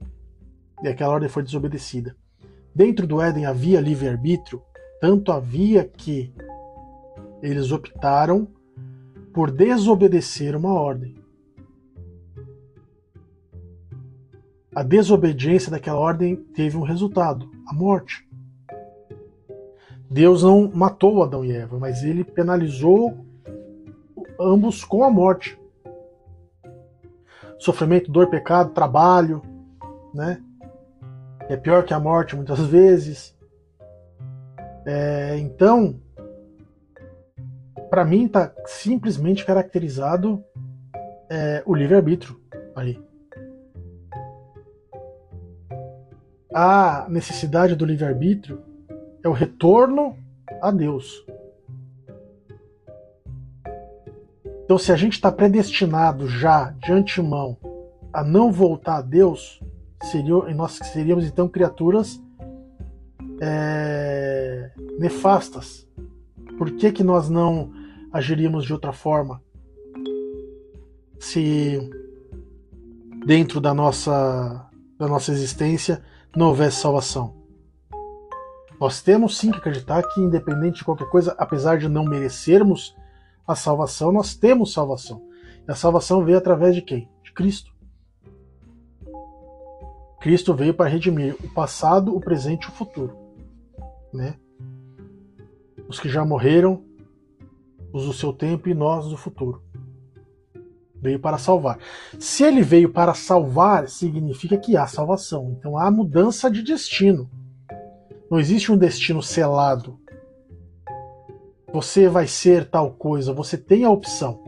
e 0.81 0.87
aquela 0.87 1.13
ordem 1.13 1.29
foi 1.29 1.43
desobedecida. 1.43 2.15
Dentro 2.77 3.07
do 3.07 3.19
Éden 3.19 3.47
havia 3.47 3.81
livre-arbítrio, 3.81 4.61
tanto 5.01 5.31
havia 5.31 5.83
que 5.83 6.31
eles 7.41 7.71
optaram 7.71 8.47
por 9.33 9.49
desobedecer 9.49 10.55
uma 10.55 10.71
ordem. 10.71 11.15
A 14.75 14.83
desobediência 14.83 15.71
daquela 15.71 15.97
ordem 15.97 16.35
teve 16.35 16.77
um 16.77 16.83
resultado: 16.83 17.49
a 17.65 17.73
morte. 17.73 18.29
Deus 20.07 20.43
não 20.43 20.69
matou 20.71 21.23
Adão 21.23 21.43
e 21.43 21.51
Eva, 21.51 21.79
mas 21.79 22.03
ele 22.03 22.23
penalizou 22.23 23.25
ambos 24.39 24.83
com 24.83 25.03
a 25.03 25.09
morte. 25.09 25.59
Sofrimento, 27.57 28.11
dor, 28.11 28.29
pecado, 28.29 28.71
trabalho, 28.71 29.41
né? 30.13 30.43
É 31.49 31.55
pior 31.55 31.83
que 31.83 31.93
a 31.93 31.99
morte 31.99 32.35
muitas 32.35 32.59
vezes. 32.67 33.35
É, 34.85 35.37
então, 35.37 35.99
para 37.89 38.05
mim 38.05 38.25
está 38.25 38.53
simplesmente 38.65 39.45
caracterizado 39.45 40.43
é, 41.29 41.63
o 41.65 41.75
livre-arbítrio 41.75 42.39
aí. 42.75 43.01
A 46.53 47.05
necessidade 47.09 47.75
do 47.75 47.85
livre-arbítrio 47.85 48.61
é 49.23 49.29
o 49.29 49.33
retorno 49.33 50.17
a 50.61 50.71
Deus. 50.71 51.25
Então, 54.63 54.77
se 54.77 54.91
a 54.91 54.95
gente 54.95 55.13
está 55.13 55.31
predestinado 55.31 56.27
já 56.27 56.71
de 56.71 56.91
antemão 56.91 57.57
a 58.11 58.23
não 58.23 58.51
voltar 58.51 58.97
a 58.97 59.01
Deus, 59.01 59.61
seria, 60.03 60.53
nós 60.53 60.73
seríamos 60.93 61.25
então 61.25 61.47
criaturas 61.47 62.21
é, 63.41 64.71
nefastas. 64.99 65.87
Por 66.57 66.71
que, 66.71 66.91
que 66.91 67.03
nós 67.03 67.29
não 67.29 67.71
agiríamos 68.11 68.65
de 68.65 68.73
outra 68.73 68.91
forma? 68.91 69.41
Se 71.19 71.79
dentro 73.25 73.59
da 73.59 73.73
nossa, 73.73 74.69
da 74.97 75.07
nossa 75.07 75.31
existência 75.31 76.01
não 76.35 76.47
houvesse 76.47 76.81
salvação. 76.81 77.35
Nós 78.79 79.01
temos 79.01 79.37
sim 79.37 79.51
que 79.51 79.57
acreditar 79.57 80.03
que, 80.03 80.21
independente 80.21 80.79
de 80.79 80.85
qualquer 80.85 81.09
coisa, 81.09 81.35
apesar 81.37 81.77
de 81.77 81.89
não 81.89 82.05
merecermos 82.05 82.95
a 83.47 83.55
salvação, 83.55 84.11
nós 84.11 84.35
temos 84.35 84.71
salvação. 84.71 85.21
E 85.67 85.71
a 85.71 85.75
salvação 85.75 86.23
veio 86.23 86.37
através 86.37 86.75
de 86.75 86.81
quem? 86.81 87.09
De 87.23 87.33
Cristo. 87.33 87.71
Cristo 90.27 90.53
veio 90.53 90.73
para 90.73 90.89
redimir 90.89 91.37
o 91.41 91.47
passado, 91.47 92.13
o 92.13 92.19
presente 92.19 92.65
e 92.65 92.67
o 92.67 92.73
futuro. 92.73 93.15
Né? 94.13 94.35
Os 95.87 96.01
que 96.01 96.09
já 96.09 96.25
morreram, 96.25 96.83
os 97.93 98.05
do 98.05 98.11
seu 98.11 98.33
tempo 98.33 98.67
e 98.67 98.73
nós 98.73 99.07
do 99.07 99.15
futuro. 99.15 99.63
Veio 101.01 101.17
para 101.17 101.37
salvar. 101.37 101.79
Se 102.19 102.43
ele 102.43 102.61
veio 102.61 102.91
para 102.91 103.13
salvar, 103.13 103.87
significa 103.87 104.57
que 104.57 104.75
há 104.75 104.85
salvação. 104.85 105.55
Então 105.57 105.77
há 105.77 105.89
mudança 105.89 106.51
de 106.51 106.61
destino. 106.61 107.29
Não 108.29 108.37
existe 108.37 108.69
um 108.69 108.77
destino 108.77 109.23
selado. 109.23 109.97
Você 111.71 112.09
vai 112.09 112.27
ser 112.27 112.69
tal 112.69 112.91
coisa, 112.91 113.31
você 113.31 113.57
tem 113.57 113.85
a 113.85 113.89
opção. 113.89 114.43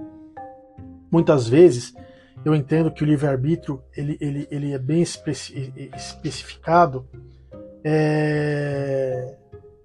Muitas 1.09 1.47
vezes 1.47 1.93
eu 2.45 2.55
entendo 2.55 2.91
que 2.91 3.03
o 3.03 3.05
livre-arbítrio 3.05 3.81
ele, 3.95 4.17
ele, 4.19 4.47
ele 4.49 4.73
é 4.73 4.79
bem 4.79 5.01
especi 5.01 5.73
especificado 5.95 7.05
é, 7.83 9.35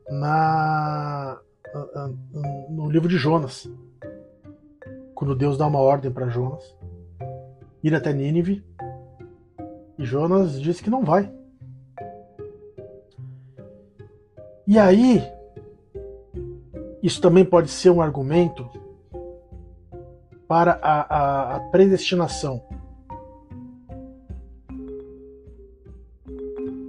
na, 0.09 1.40
no 2.70 2.90
livro 2.90 3.09
de 3.09 3.16
Jonas. 3.16 3.70
Quando 5.14 5.35
Deus 5.35 5.57
dá 5.57 5.66
uma 5.66 5.81
ordem 5.81 6.11
para 6.11 6.28
Jonas 6.28 6.74
ir 7.83 7.94
até 7.94 8.12
Nínive, 8.12 8.64
e 9.98 10.05
Jonas 10.05 10.61
diz 10.61 10.81
que 10.81 10.90
não 10.90 11.05
vai. 11.05 11.31
E 14.66 14.78
aí, 14.78 15.22
isso 17.02 17.20
também 17.20 17.44
pode 17.44 17.70
ser 17.70 17.90
um 17.90 18.00
argumento 18.00 18.66
para 20.54 20.78
a, 20.80 21.00
a, 21.00 21.56
a 21.56 21.60
predestinação. 21.70 22.62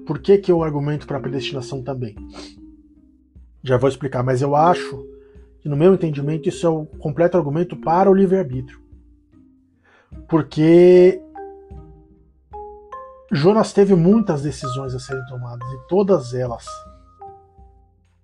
Por 0.06 0.20
que, 0.20 0.38
que 0.38 0.52
eu 0.52 0.62
argumento 0.62 1.08
para 1.08 1.18
a 1.18 1.20
predestinação 1.20 1.82
também? 1.82 2.16
Já 3.64 3.76
vou 3.78 3.90
explicar, 3.90 4.22
mas 4.22 4.44
eu 4.44 4.56
acho 4.56 5.04
que, 5.62 5.68
no 5.68 5.76
meu 5.76 5.96
entendimento, 5.96 6.48
isso 6.48 6.68
é 6.68 6.70
o 6.70 6.86
completo 6.86 7.38
argumento 7.38 7.76
para 7.76 8.08
o 8.08 8.14
livre-arbítrio. 8.14 8.80
Porque 10.30 11.20
Jonas 13.32 13.74
teve 13.74 13.96
muitas 13.96 14.44
decisões 14.44 14.94
a 14.94 15.00
serem 15.00 15.26
tomadas 15.26 15.68
e 15.68 15.88
todas 15.88 16.36
elas 16.36 16.68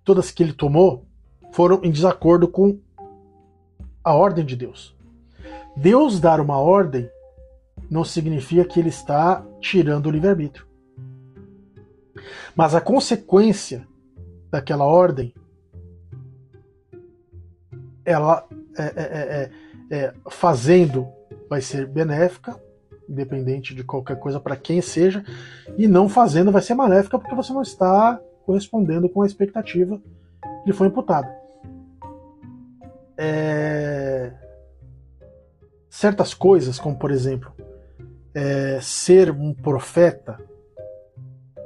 todas 0.04 0.30
que 0.30 0.40
ele 0.40 0.52
tomou 0.52 1.04
foram 1.52 1.80
em 1.82 1.90
desacordo 1.90 2.46
com 2.46 2.78
a 4.04 4.14
ordem 4.14 4.44
de 4.44 4.54
Deus. 4.54 5.01
Deus 5.76 6.20
dar 6.20 6.40
uma 6.40 6.58
ordem 6.58 7.08
não 7.90 8.04
significa 8.04 8.64
que 8.64 8.80
ele 8.80 8.88
está 8.88 9.44
tirando 9.60 10.06
o 10.06 10.10
livre-arbítrio. 10.10 10.66
Mas 12.54 12.74
a 12.74 12.80
consequência 12.80 13.86
daquela 14.50 14.84
ordem, 14.84 15.34
ela 18.04 18.46
é, 18.76 18.82
é, 18.82 18.92
é, 18.96 19.50
é, 19.90 20.04
é 20.04 20.14
fazendo 20.30 21.08
vai 21.48 21.60
ser 21.60 21.86
benéfica, 21.86 22.58
independente 23.08 23.74
de 23.74 23.84
qualquer 23.84 24.18
coisa 24.18 24.40
para 24.40 24.56
quem 24.56 24.80
seja, 24.80 25.24
e 25.76 25.86
não 25.86 26.08
fazendo 26.08 26.50
vai 26.50 26.62
ser 26.62 26.74
maléfica 26.74 27.18
porque 27.18 27.34
você 27.34 27.52
não 27.52 27.62
está 27.62 28.18
correspondendo 28.46 29.08
com 29.08 29.22
a 29.22 29.26
expectativa 29.26 30.00
que 30.62 30.70
lhe 30.70 30.72
foi 30.72 30.88
imputada. 30.88 31.30
É... 33.16 34.32
Certas 35.92 36.32
coisas, 36.32 36.78
como 36.78 36.96
por 36.96 37.10
exemplo, 37.10 37.52
é, 38.34 38.78
ser 38.80 39.30
um 39.30 39.52
profeta, 39.52 40.40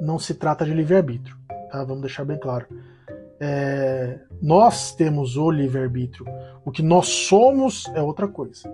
não 0.01 0.19
se 0.19 0.33
trata 0.33 0.65
de 0.65 0.73
livre-arbítrio. 0.73 1.37
Tá? 1.71 1.81
Vamos 1.85 2.01
deixar 2.01 2.25
bem 2.25 2.37
claro. 2.37 2.67
É, 3.39 4.19
nós 4.41 4.93
temos 4.93 5.37
o 5.37 5.49
livre-arbítrio. 5.49 6.25
O 6.65 6.71
que 6.71 6.83
nós 6.83 7.07
somos 7.07 7.87
é 7.95 8.01
outra 8.01 8.27
coisa. 8.27 8.69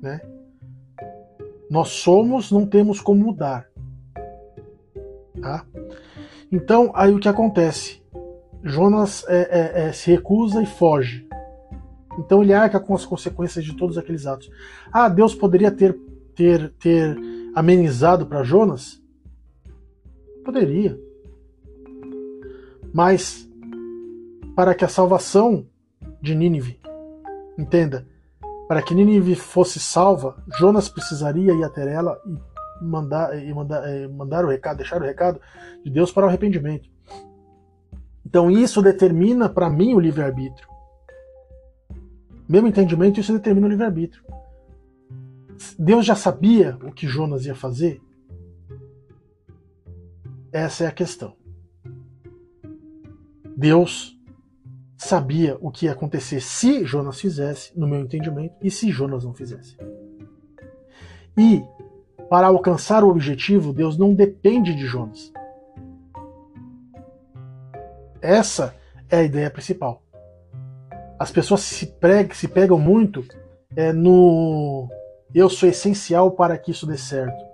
Né? 0.00 0.20
Nós 1.68 1.88
somos, 1.88 2.52
não 2.52 2.64
temos 2.64 3.00
como 3.00 3.24
mudar. 3.24 3.68
Tá? 5.40 5.66
Então, 6.52 6.92
aí 6.94 7.12
o 7.12 7.18
que 7.18 7.28
acontece? 7.28 8.00
Jonas 8.62 9.24
é, 9.26 9.40
é, 9.40 9.88
é, 9.88 9.92
se 9.92 10.12
recusa 10.12 10.62
e 10.62 10.66
foge. 10.66 11.26
Então 12.18 12.42
ele 12.42 12.52
arca 12.52 12.78
com 12.78 12.94
as 12.94 13.04
consequências 13.04 13.64
de 13.64 13.76
todos 13.76 13.96
aqueles 13.96 14.26
atos. 14.26 14.50
Ah, 14.92 15.08
Deus 15.08 15.34
poderia 15.34 15.70
ter, 15.70 15.98
ter, 16.34 16.70
ter 16.78 17.16
amenizado 17.54 18.26
para 18.26 18.42
Jonas? 18.42 19.02
Poderia. 20.44 20.98
Mas 22.92 23.48
para 24.54 24.74
que 24.74 24.84
a 24.84 24.88
salvação 24.88 25.66
de 26.20 26.34
Nínive, 26.34 26.78
entenda, 27.58 28.06
para 28.68 28.82
que 28.82 28.94
Nínive 28.94 29.34
fosse 29.34 29.78
salva, 29.80 30.36
Jonas 30.58 30.88
precisaria 30.88 31.52
ir 31.52 31.64
até 31.64 31.90
ela 31.90 32.20
e 32.26 32.84
mandar, 32.84 33.38
e 33.38 33.52
mandar, 33.52 33.88
eh, 33.88 34.08
mandar 34.08 34.44
o 34.44 34.48
recado, 34.48 34.78
deixar 34.78 35.00
o 35.00 35.04
recado 35.04 35.40
de 35.84 35.90
Deus 35.90 36.12
para 36.12 36.26
o 36.26 36.28
arrependimento. 36.28 36.88
Então 38.24 38.50
isso 38.50 38.80
determina 38.82 39.48
para 39.48 39.68
mim 39.68 39.94
o 39.94 40.00
livre-arbítrio. 40.00 40.71
Meu 42.52 42.66
entendimento, 42.66 43.18
isso 43.18 43.32
determina 43.32 43.66
o 43.66 43.70
livre-arbítrio. 43.70 44.22
Deus 45.78 46.04
já 46.04 46.14
sabia 46.14 46.76
o 46.82 46.92
que 46.92 47.08
Jonas 47.08 47.46
ia 47.46 47.54
fazer? 47.54 47.98
Essa 50.52 50.84
é 50.84 50.86
a 50.86 50.92
questão. 50.92 51.34
Deus 53.56 54.20
sabia 54.98 55.56
o 55.62 55.70
que 55.70 55.86
ia 55.86 55.92
acontecer 55.92 56.42
se 56.42 56.84
Jonas 56.84 57.18
fizesse, 57.18 57.72
no 57.74 57.88
meu 57.88 58.00
entendimento, 58.00 58.54
e 58.60 58.70
se 58.70 58.90
Jonas 58.90 59.24
não 59.24 59.32
fizesse. 59.32 59.78
E 61.38 61.64
para 62.28 62.48
alcançar 62.48 63.02
o 63.02 63.08
objetivo, 63.08 63.72
Deus 63.72 63.96
não 63.96 64.12
depende 64.12 64.74
de 64.74 64.84
Jonas. 64.84 65.32
Essa 68.20 68.76
é 69.08 69.20
a 69.20 69.22
ideia 69.22 69.50
principal. 69.50 70.02
As 71.22 71.30
pessoas 71.30 71.60
se, 71.60 71.86
pregam, 71.86 72.34
se 72.34 72.48
pegam 72.48 72.76
muito 72.80 73.24
é, 73.76 73.92
no 73.92 74.88
eu 75.32 75.48
sou 75.48 75.68
essencial 75.68 76.32
para 76.32 76.58
que 76.58 76.72
isso 76.72 76.84
dê 76.84 76.98
certo. 76.98 77.44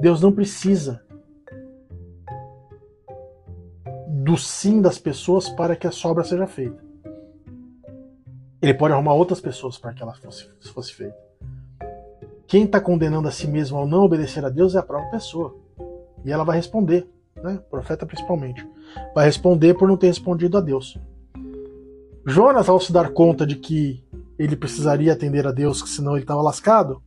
Deus 0.00 0.22
não 0.22 0.32
precisa 0.32 1.04
do 4.08 4.38
sim 4.38 4.80
das 4.80 4.98
pessoas 4.98 5.50
para 5.50 5.76
que 5.76 5.86
a 5.86 5.90
sobra 5.90 6.24
seja 6.24 6.46
feita. 6.46 6.82
Ele 8.62 8.72
pode 8.72 8.94
arrumar 8.94 9.12
outras 9.12 9.38
pessoas 9.38 9.76
para 9.76 9.92
que 9.92 10.02
ela 10.02 10.14
fosse, 10.14 10.48
fosse 10.72 10.94
feita. 10.94 11.18
Quem 12.46 12.64
está 12.64 12.80
condenando 12.80 13.28
a 13.28 13.30
si 13.30 13.46
mesmo 13.46 13.76
ao 13.76 13.86
não 13.86 14.02
obedecer 14.02 14.42
a 14.46 14.48
Deus 14.48 14.74
é 14.74 14.78
a 14.78 14.82
própria 14.82 15.10
pessoa. 15.10 15.54
E 16.24 16.32
ela 16.32 16.42
vai 16.42 16.56
responder, 16.56 17.06
né? 17.36 17.60
O 17.66 17.70
profeta 17.70 18.06
principalmente. 18.06 18.66
Vai 19.14 19.26
responder 19.26 19.74
por 19.74 19.86
não 19.86 19.98
ter 19.98 20.06
respondido 20.06 20.56
a 20.56 20.62
Deus. 20.62 20.98
Jonas, 22.26 22.68
ao 22.68 22.80
se 22.80 22.92
dar 22.92 23.10
conta 23.10 23.46
de 23.46 23.56
que 23.56 24.02
ele 24.38 24.56
precisaria 24.56 25.12
atender 25.12 25.46
a 25.46 25.52
Deus, 25.52 25.82
que 25.82 25.88
senão 25.88 26.12
ele 26.12 26.24
estava 26.24 26.42
lascado, 26.42 27.02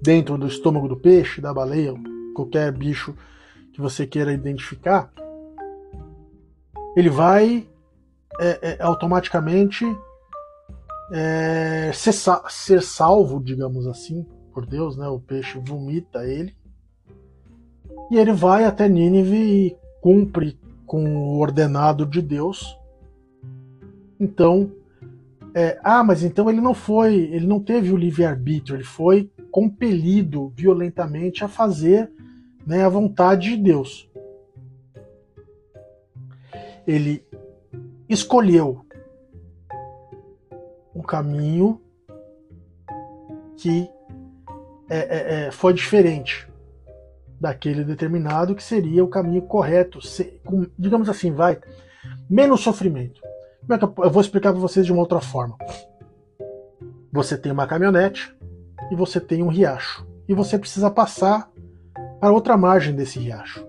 dentro 0.00 0.36
do 0.36 0.46
estômago 0.46 0.88
do 0.88 0.96
peixe, 0.96 1.40
da 1.40 1.54
baleia, 1.54 1.94
qualquer 2.34 2.72
bicho 2.72 3.14
que 3.72 3.80
você 3.80 4.06
queira 4.06 4.32
identificar, 4.32 5.12
ele 6.96 7.08
vai 7.08 7.66
é, 8.40 8.70
é, 8.70 8.82
automaticamente 8.82 9.84
é, 11.12 11.90
ser, 11.94 12.14
ser, 12.48 12.82
salvo, 12.82 13.42
digamos 13.42 13.86
assim, 13.86 14.26
por 14.52 14.66
Deus, 14.66 14.96
né? 14.96 15.06
O 15.08 15.20
peixe 15.20 15.58
vomita 15.58 16.26
ele 16.26 16.54
e 18.10 18.18
ele 18.18 18.32
vai 18.32 18.64
até 18.64 18.88
Nínive 18.88 19.36
e 19.36 19.76
cumpre 20.00 20.58
com 20.86 21.04
o 21.04 21.38
ordenado 21.38 22.04
de 22.04 22.20
Deus. 22.20 22.78
Então, 24.22 24.70
é, 25.52 25.80
ah, 25.82 26.04
mas 26.04 26.22
então 26.22 26.48
ele 26.48 26.60
não 26.60 26.72
foi, 26.72 27.12
ele 27.12 27.44
não 27.44 27.58
teve 27.58 27.92
o 27.92 27.96
livre 27.96 28.24
arbítrio, 28.24 28.76
ele 28.76 28.84
foi 28.84 29.28
compelido 29.50 30.52
violentamente 30.54 31.42
a 31.42 31.48
fazer 31.48 32.08
né, 32.64 32.84
a 32.84 32.88
vontade 32.88 33.50
de 33.50 33.56
Deus. 33.56 34.08
Ele 36.86 37.26
escolheu 38.08 38.86
um 40.94 41.02
caminho 41.02 41.80
que 43.56 43.90
é, 44.88 44.98
é, 44.98 45.46
é, 45.46 45.50
foi 45.50 45.72
diferente 45.72 46.48
daquele 47.40 47.82
determinado, 47.82 48.54
que 48.54 48.62
seria 48.62 49.02
o 49.02 49.08
caminho 49.08 49.42
correto, 49.42 49.98
digamos 50.78 51.08
assim, 51.08 51.32
vai, 51.32 51.58
menos 52.30 52.60
sofrimento. 52.60 53.21
É 53.70 54.04
eu 54.04 54.10
vou 54.10 54.20
explicar 54.20 54.52
para 54.52 54.60
vocês 54.60 54.84
de 54.84 54.92
uma 54.92 55.00
outra 55.02 55.20
forma. 55.20 55.56
Você 57.12 57.36
tem 57.38 57.52
uma 57.52 57.66
caminhonete 57.66 58.34
e 58.90 58.96
você 58.96 59.20
tem 59.20 59.42
um 59.42 59.48
riacho. 59.48 60.06
E 60.28 60.34
você 60.34 60.58
precisa 60.58 60.90
passar 60.90 61.50
para 62.20 62.32
outra 62.32 62.56
margem 62.56 62.94
desse 62.94 63.18
riacho. 63.18 63.66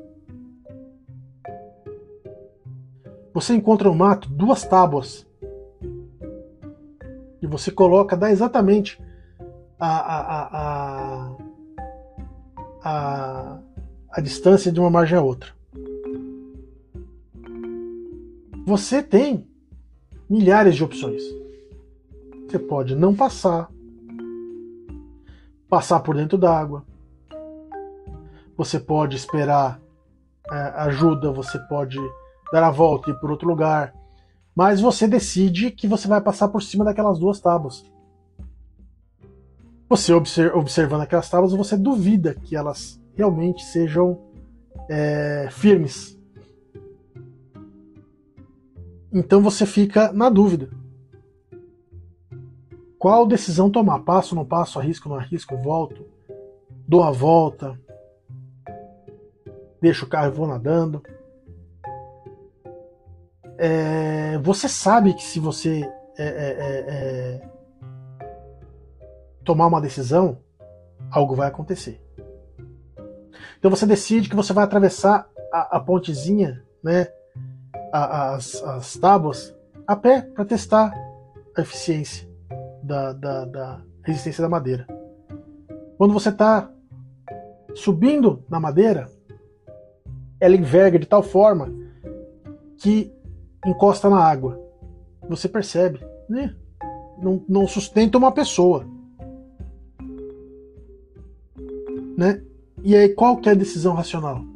Você 3.34 3.54
encontra 3.54 3.90
no 3.90 3.96
mato 3.96 4.30
duas 4.30 4.64
tábuas 4.64 5.28
e 7.42 7.48
você 7.48 7.72
coloca, 7.72 8.16
dá 8.16 8.32
exatamente 8.32 9.02
a, 9.80 9.98
a, 9.98 10.48
a, 10.48 11.38
a, 12.84 13.60
a 14.12 14.22
distância 14.22 14.72
de 14.72 14.80
uma 14.80 14.90
margem 14.90 15.18
a 15.18 15.22
outra. 15.22 15.52
Você 18.66 19.04
tem 19.04 19.46
milhares 20.34 20.76
de 20.76 20.84
opções. 20.84 21.22
Você 22.48 22.58
pode 22.58 22.96
não 22.96 23.16
passar, 23.16 23.70
passar 25.70 26.00
por 26.00 26.16
dentro 26.16 26.40
d'água, 26.40 26.84
você 28.58 28.80
pode 28.80 29.16
esperar 29.16 29.80
é, 30.52 30.56
ajuda, 30.56 31.32
você 31.32 31.60
pode 31.70 32.00
dar 32.52 32.64
a 32.64 32.72
volta 32.72 33.12
e 33.12 33.14
ir 33.14 33.20
por 33.20 33.30
outro 33.30 33.48
lugar, 33.48 33.94
mas 34.56 34.82
você 34.82 35.08
decide 35.08 35.70
que 35.70 35.88
você 35.88 36.08
vai 36.08 36.20
passar 36.20 36.48
por 36.48 36.64
cima 36.64 36.84
daquelas 36.84 37.20
duas 37.20 37.40
tábuas. 37.40 37.86
Você 39.88 40.16
observando 40.16 41.02
aquelas 41.02 41.30
tábuas, 41.30 41.54
você 41.54 41.78
duvida 41.78 42.34
que 42.34 42.56
elas 42.56 43.00
realmente 43.16 43.64
sejam 43.64 44.20
é, 44.90 45.48
firmes. 45.52 46.13
Então 49.14 49.42
você 49.42 49.66
fica 49.66 50.12
na 50.12 50.28
dúvida. 50.28 50.70
Qual 52.98 53.28
decisão 53.28 53.70
tomar? 53.70 54.00
Passo, 54.00 54.34
não 54.34 54.44
passo, 54.44 54.80
arrisco, 54.80 55.08
não 55.08 55.18
arrisco, 55.18 55.56
volto, 55.58 56.08
dou 56.88 57.04
a 57.04 57.12
volta, 57.12 57.80
deixo 59.80 60.06
o 60.06 60.10
carro 60.10 60.28
e 60.28 60.36
vou 60.36 60.48
nadando. 60.48 61.04
É, 63.58 64.38
você 64.40 64.68
sabe 64.68 65.14
que 65.14 65.24
se 65.24 65.40
você 65.40 65.82
é, 66.18 66.24
é, 66.24 66.26
é, 66.26 66.86
é, 66.88 67.50
tomar 69.44 69.68
uma 69.68 69.82
decisão, 69.82 70.40
algo 71.12 71.36
vai 71.36 71.50
acontecer. 71.50 72.02
Então 73.60 73.70
você 73.70 73.86
decide 73.86 74.28
que 74.28 74.36
você 74.36 74.54
vai 74.54 74.64
atravessar 74.64 75.30
a, 75.52 75.78
a 75.78 75.80
pontezinha, 75.80 76.64
né, 76.82 77.08
as, 77.94 78.56
as 78.64 78.98
tábuas, 78.98 79.56
a 79.86 79.96
pé 79.96 80.22
para 80.22 80.46
testar 80.46 80.92
a 81.56 81.62
eficiência 81.62 82.28
da, 82.82 83.14
da, 83.14 83.46
da 83.46 83.82
resistência 84.04 84.42
da 84.42 84.50
madeira. 84.50 84.88
Quando 85.98 86.14
você 86.14 86.30
está 86.30 86.72
subindo 87.76 88.44
na 88.50 88.60
madeira, 88.60 89.10
ela 90.40 90.56
enverga 90.56 90.98
de 90.98 91.06
tal 91.06 91.22
forma 91.22 91.72
que 92.80 93.14
encosta 93.66 94.10
na 94.10 94.20
água. 94.20 94.60
Você 95.30 95.48
percebe, 95.48 96.00
né? 96.28 96.56
Não, 97.22 97.46
não 97.48 97.68
sustenta 97.68 98.18
uma 98.18 98.32
pessoa. 98.32 98.86
Né? 102.18 102.44
E 102.84 102.96
aí, 102.96 103.10
qual 103.10 103.38
que 103.38 103.48
é 103.48 103.52
a 103.54 103.56
decisão 103.56 103.94
racional? 103.94 104.53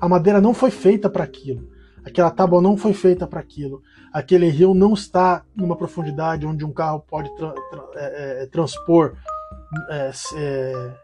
A 0.00 0.08
madeira 0.08 0.40
não 0.40 0.54
foi 0.54 0.70
feita 0.70 1.08
para 1.10 1.24
aquilo. 1.24 1.68
Aquela 2.04 2.30
tábua 2.30 2.62
não 2.62 2.76
foi 2.76 2.92
feita 2.92 3.26
para 3.26 3.40
aquilo. 3.40 3.82
Aquele 4.12 4.48
rio 4.48 4.72
não 4.72 4.94
está 4.94 5.44
numa 5.54 5.76
profundidade 5.76 6.46
onde 6.46 6.64
um 6.64 6.72
carro 6.72 7.00
pode 7.00 7.34
tra 7.36 7.52
tra 7.52 7.84
é, 7.96 8.42
é, 8.42 8.46
transpor 8.46 9.14
é, 9.90 10.10
é 10.36 10.94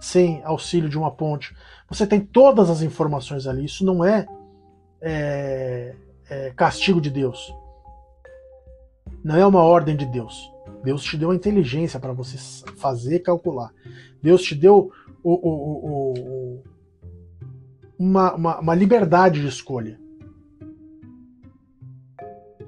sem 0.00 0.42
auxílio 0.44 0.88
de 0.88 0.98
uma 0.98 1.10
ponte. 1.10 1.54
Você 1.88 2.06
tem 2.06 2.20
todas 2.20 2.70
as 2.70 2.82
informações 2.82 3.46
ali. 3.46 3.66
Isso 3.66 3.84
não 3.84 4.04
é, 4.04 4.26
é, 5.00 5.94
é 6.28 6.50
castigo 6.56 7.00
de 7.00 7.10
Deus. 7.10 7.52
Não 9.22 9.36
é 9.36 9.46
uma 9.46 9.62
ordem 9.62 9.94
de 9.94 10.06
Deus. 10.06 10.50
Deus 10.82 11.02
te 11.04 11.16
deu 11.16 11.30
a 11.30 11.34
inteligência 11.34 12.00
para 12.00 12.12
você 12.12 12.38
fazer 12.76 13.18
calcular. 13.20 13.70
Deus 14.22 14.42
te 14.42 14.54
deu 14.54 14.90
o, 15.22 15.32
o, 15.32 16.14
o, 16.14 16.62
uma, 18.00 18.34
uma, 18.34 18.58
uma 18.60 18.74
liberdade 18.74 19.40
de 19.40 19.46
escolha. 19.46 20.00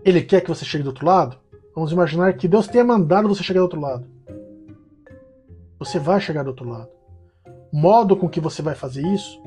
Ele 0.05 0.21
quer 0.21 0.43
que 0.43 0.49
você 0.49 0.65
chegue 0.65 0.85
do 0.85 0.91
outro 0.91 1.07
lado? 1.07 1.39
Vamos 1.75 1.91
imaginar 1.91 2.35
que 2.35 2.47
Deus 2.47 2.69
tenha 2.69 2.85
mandado 2.85 3.29
você 3.29 3.43
chegar 3.43 3.61
do 3.61 3.65
outro 3.65 3.81
lado. 3.81 4.07
Você 5.79 5.99
vai 5.99 6.21
chegar 6.21 6.43
do 6.43 6.49
outro 6.49 6.69
lado 6.69 6.93
modo 7.73 8.15
com 8.15 8.29
que 8.29 8.39
você 8.39 8.61
vai 8.61 8.75
fazer 8.75 9.03
isso 9.07 9.43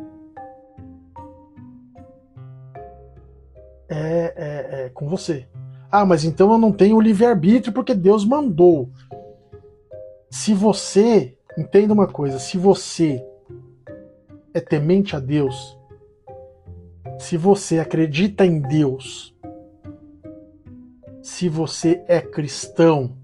é, 3.87 4.33
é, 4.35 4.85
é 4.85 4.89
com 4.89 5.07
você. 5.07 5.47
Ah, 5.91 6.03
mas 6.03 6.25
então 6.25 6.51
eu 6.51 6.57
não 6.57 6.71
tenho 6.71 6.99
livre-arbítrio 6.99 7.71
porque 7.71 7.93
Deus 7.93 8.25
mandou. 8.25 8.89
Se 10.31 10.53
você, 10.53 11.37
entenda 11.55 11.93
uma 11.93 12.07
coisa, 12.07 12.39
se 12.39 12.57
você 12.57 13.23
é 14.53 14.59
temente 14.59 15.15
a 15.15 15.19
Deus, 15.19 15.74
se 17.19 17.37
você 17.37 17.79
acredita 17.79 18.45
em 18.45 18.59
Deus, 18.59 19.35
se 21.21 21.49
você 21.49 22.03
é 22.07 22.21
cristão, 22.21 23.17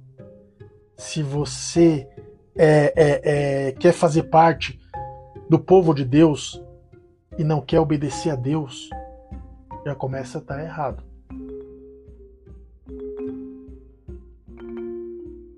se 0.97 1.21
você 1.21 2.07
é, 2.55 2.93
é, 2.95 3.21
é, 3.67 3.71
quer 3.73 3.93
fazer 3.93 4.23
parte 4.23 4.79
do 5.49 5.59
povo 5.59 5.93
de 5.93 6.05
Deus 6.05 6.61
e 7.37 7.43
não 7.43 7.61
quer 7.61 7.79
obedecer 7.79 8.31
a 8.31 8.35
Deus, 8.35 8.89
já 9.85 9.95
começa 9.95 10.37
a 10.37 10.41
estar 10.41 10.63
errado. 10.63 11.03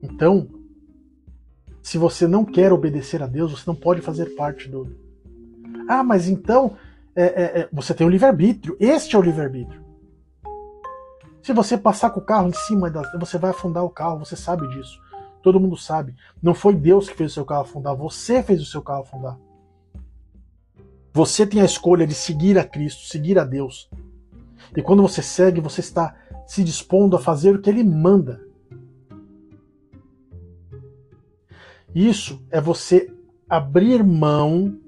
Então, 0.02 0.48
se 1.82 1.98
você 1.98 2.28
não 2.28 2.46
quer 2.46 2.72
obedecer 2.72 3.22
a 3.22 3.28
Deus, 3.28 3.52
você 3.52 3.64
não 3.68 3.76
pode 3.76 4.02
fazer 4.02 4.36
parte 4.36 4.70
do. 4.70 4.88
Ah, 5.88 6.04
mas 6.04 6.28
então 6.28 6.78
é, 7.16 7.24
é, 7.24 7.60
é, 7.62 7.70
você 7.72 7.94
tem 7.94 8.06
o 8.06 8.10
livre-arbítrio. 8.10 8.76
Este 8.80 9.16
é 9.16 9.20
o 9.20 9.22
livre-arbítrio. 9.22 9.84
Se 11.42 11.52
você 11.54 11.78
passar 11.78 12.10
com 12.12 12.20
o 12.20 12.26
carro 12.26 12.48
em 12.48 12.54
cima, 12.54 12.90
da, 12.90 13.02
você 13.18 13.38
vai 13.38 13.52
afundar 13.52 13.84
o 13.84 13.90
carro, 13.90 14.20
você 14.20 14.36
sabe 14.36 14.68
disso. 14.70 15.02
Todo 15.42 15.60
mundo 15.60 15.76
sabe. 15.76 16.16
Não 16.42 16.54
foi 16.54 16.74
Deus 16.74 17.10
que 17.10 17.16
fez 17.16 17.32
o 17.32 17.34
seu 17.34 17.46
carro 17.46 17.64
afundar, 17.64 17.96
você 17.96 18.42
fez 18.42 18.62
o 18.62 18.66
seu 18.66 18.82
carro 18.82 19.02
afundar. 19.02 19.38
Você 21.12 21.46
tem 21.46 21.62
a 21.62 21.66
escolha 21.66 22.08
de 22.08 22.16
seguir 22.16 22.58
a 22.58 22.64
Cristo, 22.64 23.06
seguir 23.06 23.38
a 23.38 23.44
Deus. 23.44 23.90
E 24.76 24.82
quando 24.82 25.02
você 25.02 25.22
segue, 25.22 25.62
você 25.62 25.82
está 25.82 26.16
se 26.48 26.64
dispondo 26.64 27.16
a 27.16 27.20
fazer 27.20 27.56
o 27.56 27.62
que 27.62 27.70
Ele 27.70 27.84
manda. 27.84 28.42
Isso 31.94 32.44
é 32.50 32.60
você 32.60 33.14
abrir 33.48 34.04
mão 34.04 34.80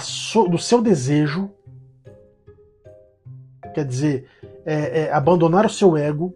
so, 0.00 0.46
do 0.48 0.58
seu 0.58 0.80
desejo, 0.80 1.50
quer 3.74 3.84
dizer, 3.84 4.26
é, 4.64 5.02
é, 5.02 5.12
abandonar 5.12 5.66
o 5.66 5.70
seu 5.70 5.96
ego. 5.96 6.34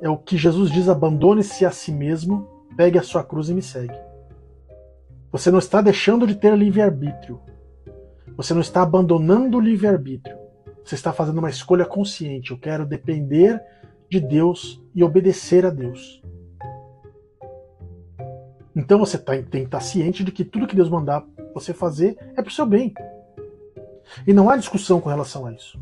É 0.00 0.08
o 0.08 0.16
que 0.16 0.36
Jesus 0.36 0.70
diz: 0.70 0.88
abandone-se 0.88 1.64
a 1.64 1.70
si 1.70 1.90
mesmo, 1.90 2.48
pegue 2.76 2.98
a 2.98 3.02
sua 3.02 3.24
cruz 3.24 3.48
e 3.48 3.54
me 3.54 3.62
segue. 3.62 3.98
Você 5.32 5.50
não 5.50 5.58
está 5.58 5.82
deixando 5.82 6.26
de 6.26 6.34
ter 6.34 6.56
livre-arbítrio. 6.56 7.40
Você 8.36 8.54
não 8.54 8.60
está 8.60 8.82
abandonando 8.82 9.58
o 9.58 9.60
livre-arbítrio. 9.60 10.36
Você 10.84 10.94
está 10.94 11.12
fazendo 11.12 11.38
uma 11.38 11.50
escolha 11.50 11.84
consciente. 11.84 12.52
Eu 12.52 12.58
quero 12.58 12.86
depender 12.86 13.60
de 14.08 14.20
Deus 14.20 14.80
e 14.94 15.02
obedecer 15.02 15.66
a 15.66 15.70
Deus. 15.70 16.22
Então 18.76 18.98
você 18.98 19.16
tá, 19.16 19.32
tem 19.32 19.62
que 19.62 19.68
estar 19.68 19.80
ciente 19.80 20.22
de 20.22 20.30
que 20.30 20.44
tudo 20.44 20.66
que 20.66 20.76
Deus 20.76 20.90
mandar 20.90 21.24
você 21.54 21.72
fazer 21.72 22.18
é 22.36 22.42
para 22.42 22.50
o 22.50 22.52
seu 22.52 22.66
bem. 22.66 22.92
E 24.26 24.34
não 24.34 24.50
há 24.50 24.56
discussão 24.56 25.00
com 25.00 25.08
relação 25.08 25.46
a 25.46 25.52
isso. 25.52 25.80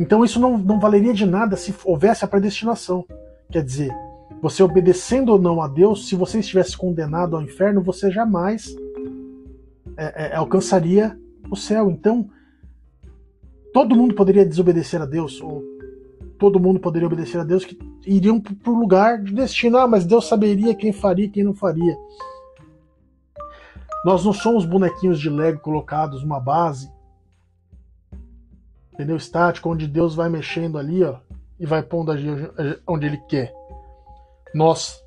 Então 0.00 0.24
isso 0.24 0.40
não, 0.40 0.56
não 0.56 0.80
valeria 0.80 1.12
de 1.12 1.26
nada 1.26 1.54
se 1.54 1.74
houvesse 1.84 2.24
a 2.24 2.28
predestinação. 2.28 3.04
Quer 3.50 3.62
dizer, 3.62 3.92
você 4.40 4.62
obedecendo 4.62 5.32
ou 5.32 5.38
não 5.38 5.60
a 5.60 5.68
Deus, 5.68 6.08
se 6.08 6.14
você 6.14 6.38
estivesse 6.38 6.76
condenado 6.76 7.36
ao 7.36 7.42
inferno, 7.42 7.82
você 7.82 8.10
jamais 8.10 8.74
é, 9.96 10.28
é, 10.28 10.36
alcançaria 10.36 11.18
o 11.50 11.56
céu. 11.56 11.90
Então, 11.90 12.28
todo 13.72 13.94
mundo 13.94 14.14
poderia 14.14 14.44
desobedecer 14.44 15.00
a 15.00 15.06
Deus, 15.06 15.40
ou 15.40 15.62
todo 16.38 16.60
mundo 16.60 16.80
poderia 16.80 17.06
obedecer 17.06 17.38
a 17.38 17.44
Deus, 17.44 17.64
que 17.64 17.78
iriam 18.06 18.40
para 18.40 18.70
o 18.70 18.78
lugar 18.78 19.22
de 19.22 19.32
destino. 19.32 19.78
Ah, 19.78 19.86
mas 19.86 20.04
Deus 20.04 20.26
saberia 20.26 20.74
quem 20.74 20.92
faria 20.92 21.26
e 21.26 21.30
quem 21.30 21.44
não 21.44 21.54
faria. 21.54 21.96
Nós 24.04 24.24
não 24.24 24.32
somos 24.32 24.64
bonequinhos 24.64 25.18
de 25.18 25.28
Lego 25.28 25.60
colocados 25.60 26.22
numa 26.22 26.38
base, 26.38 26.90
entendeu? 28.92 29.16
Estático, 29.16 29.68
onde 29.68 29.88
Deus 29.88 30.14
vai 30.14 30.28
mexendo 30.28 30.78
ali, 30.78 31.02
ó, 31.02 31.16
e 31.58 31.66
vai 31.66 31.82
pondo 31.82 32.12
onde 32.86 33.06
Ele 33.06 33.18
quer. 33.28 33.52
Nós 34.54 35.02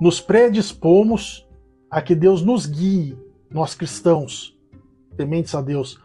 nos 0.00 0.20
predispomos 0.20 1.46
a 1.90 2.00
que 2.00 2.14
Deus 2.14 2.42
nos 2.42 2.66
guie, 2.66 3.18
nós 3.50 3.74
cristãos, 3.74 4.56
tementes 5.16 5.54
a 5.54 5.60
Deus, 5.60 6.00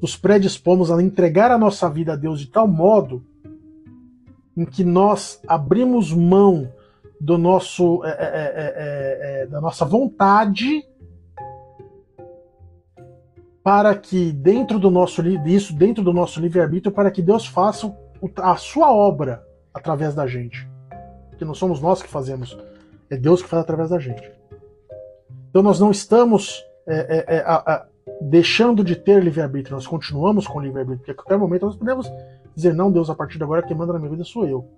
nos 0.00 0.16
predispomos 0.16 0.90
a 0.90 1.02
entregar 1.02 1.50
a 1.50 1.58
nossa 1.58 1.88
vida 1.88 2.12
a 2.12 2.16
Deus 2.16 2.40
de 2.40 2.46
tal 2.46 2.68
modo 2.68 3.24
em 4.56 4.64
que 4.64 4.82
nós 4.82 5.40
abrimos 5.46 6.12
mão 6.12 6.72
do 7.20 7.36
nosso 7.36 8.04
é 8.04 8.10
é, 8.10 8.12
é, 8.12 8.20
é, 8.20 9.42
é, 9.42 9.46
da 9.46 9.60
nossa 9.60 9.84
vontade 9.84 10.84
para 13.62 13.94
que 13.94 14.32
dentro 14.32 14.78
do 14.78 14.90
nosso 14.90 15.26
isso 15.26 15.74
dentro 15.74 16.02
do 16.02 16.12
nosso 16.12 16.40
livre 16.40 16.60
arbítrio 16.60 16.92
para 16.92 17.10
que 17.10 17.20
Deus 17.20 17.46
faça 17.46 17.94
a 18.36 18.56
sua 18.56 18.92
obra 18.92 19.44
através 19.72 20.14
da 20.14 20.26
gente. 20.26 20.68
Que 21.36 21.44
não 21.44 21.54
somos 21.54 21.80
nós 21.80 22.02
que 22.02 22.08
fazemos 22.08 22.58
é 23.10 23.16
Deus 23.16 23.42
que 23.42 23.48
faz 23.48 23.62
através 23.62 23.90
da 23.90 23.98
gente. 23.98 24.30
Então 25.50 25.62
nós 25.62 25.80
não 25.80 25.90
estamos 25.90 26.64
é, 26.86 27.42
a, 27.44 27.56
a, 27.56 27.87
deixando 28.20 28.84
de 28.84 28.96
ter 28.96 29.22
livre-arbítrio, 29.22 29.74
nós 29.74 29.86
continuamos 29.86 30.46
com 30.46 30.60
livre-arbítrio, 30.60 30.98
porque 30.98 31.10
a 31.12 31.14
qualquer 31.14 31.38
momento 31.38 31.66
nós 31.66 31.76
podemos 31.76 32.10
dizer, 32.54 32.74
não, 32.74 32.90
Deus, 32.90 33.08
a 33.08 33.14
partir 33.14 33.38
de 33.38 33.44
agora 33.44 33.62
quem 33.62 33.76
manda 33.76 33.92
na 33.92 33.98
minha 33.98 34.10
vida 34.10 34.24
sou 34.24 34.46
eu. 34.46 34.68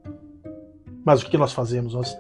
Mas 1.05 1.23
o 1.23 1.31
que 1.31 1.39
nós 1.39 1.53
fazemos? 1.53 1.95
Nós 1.95 2.17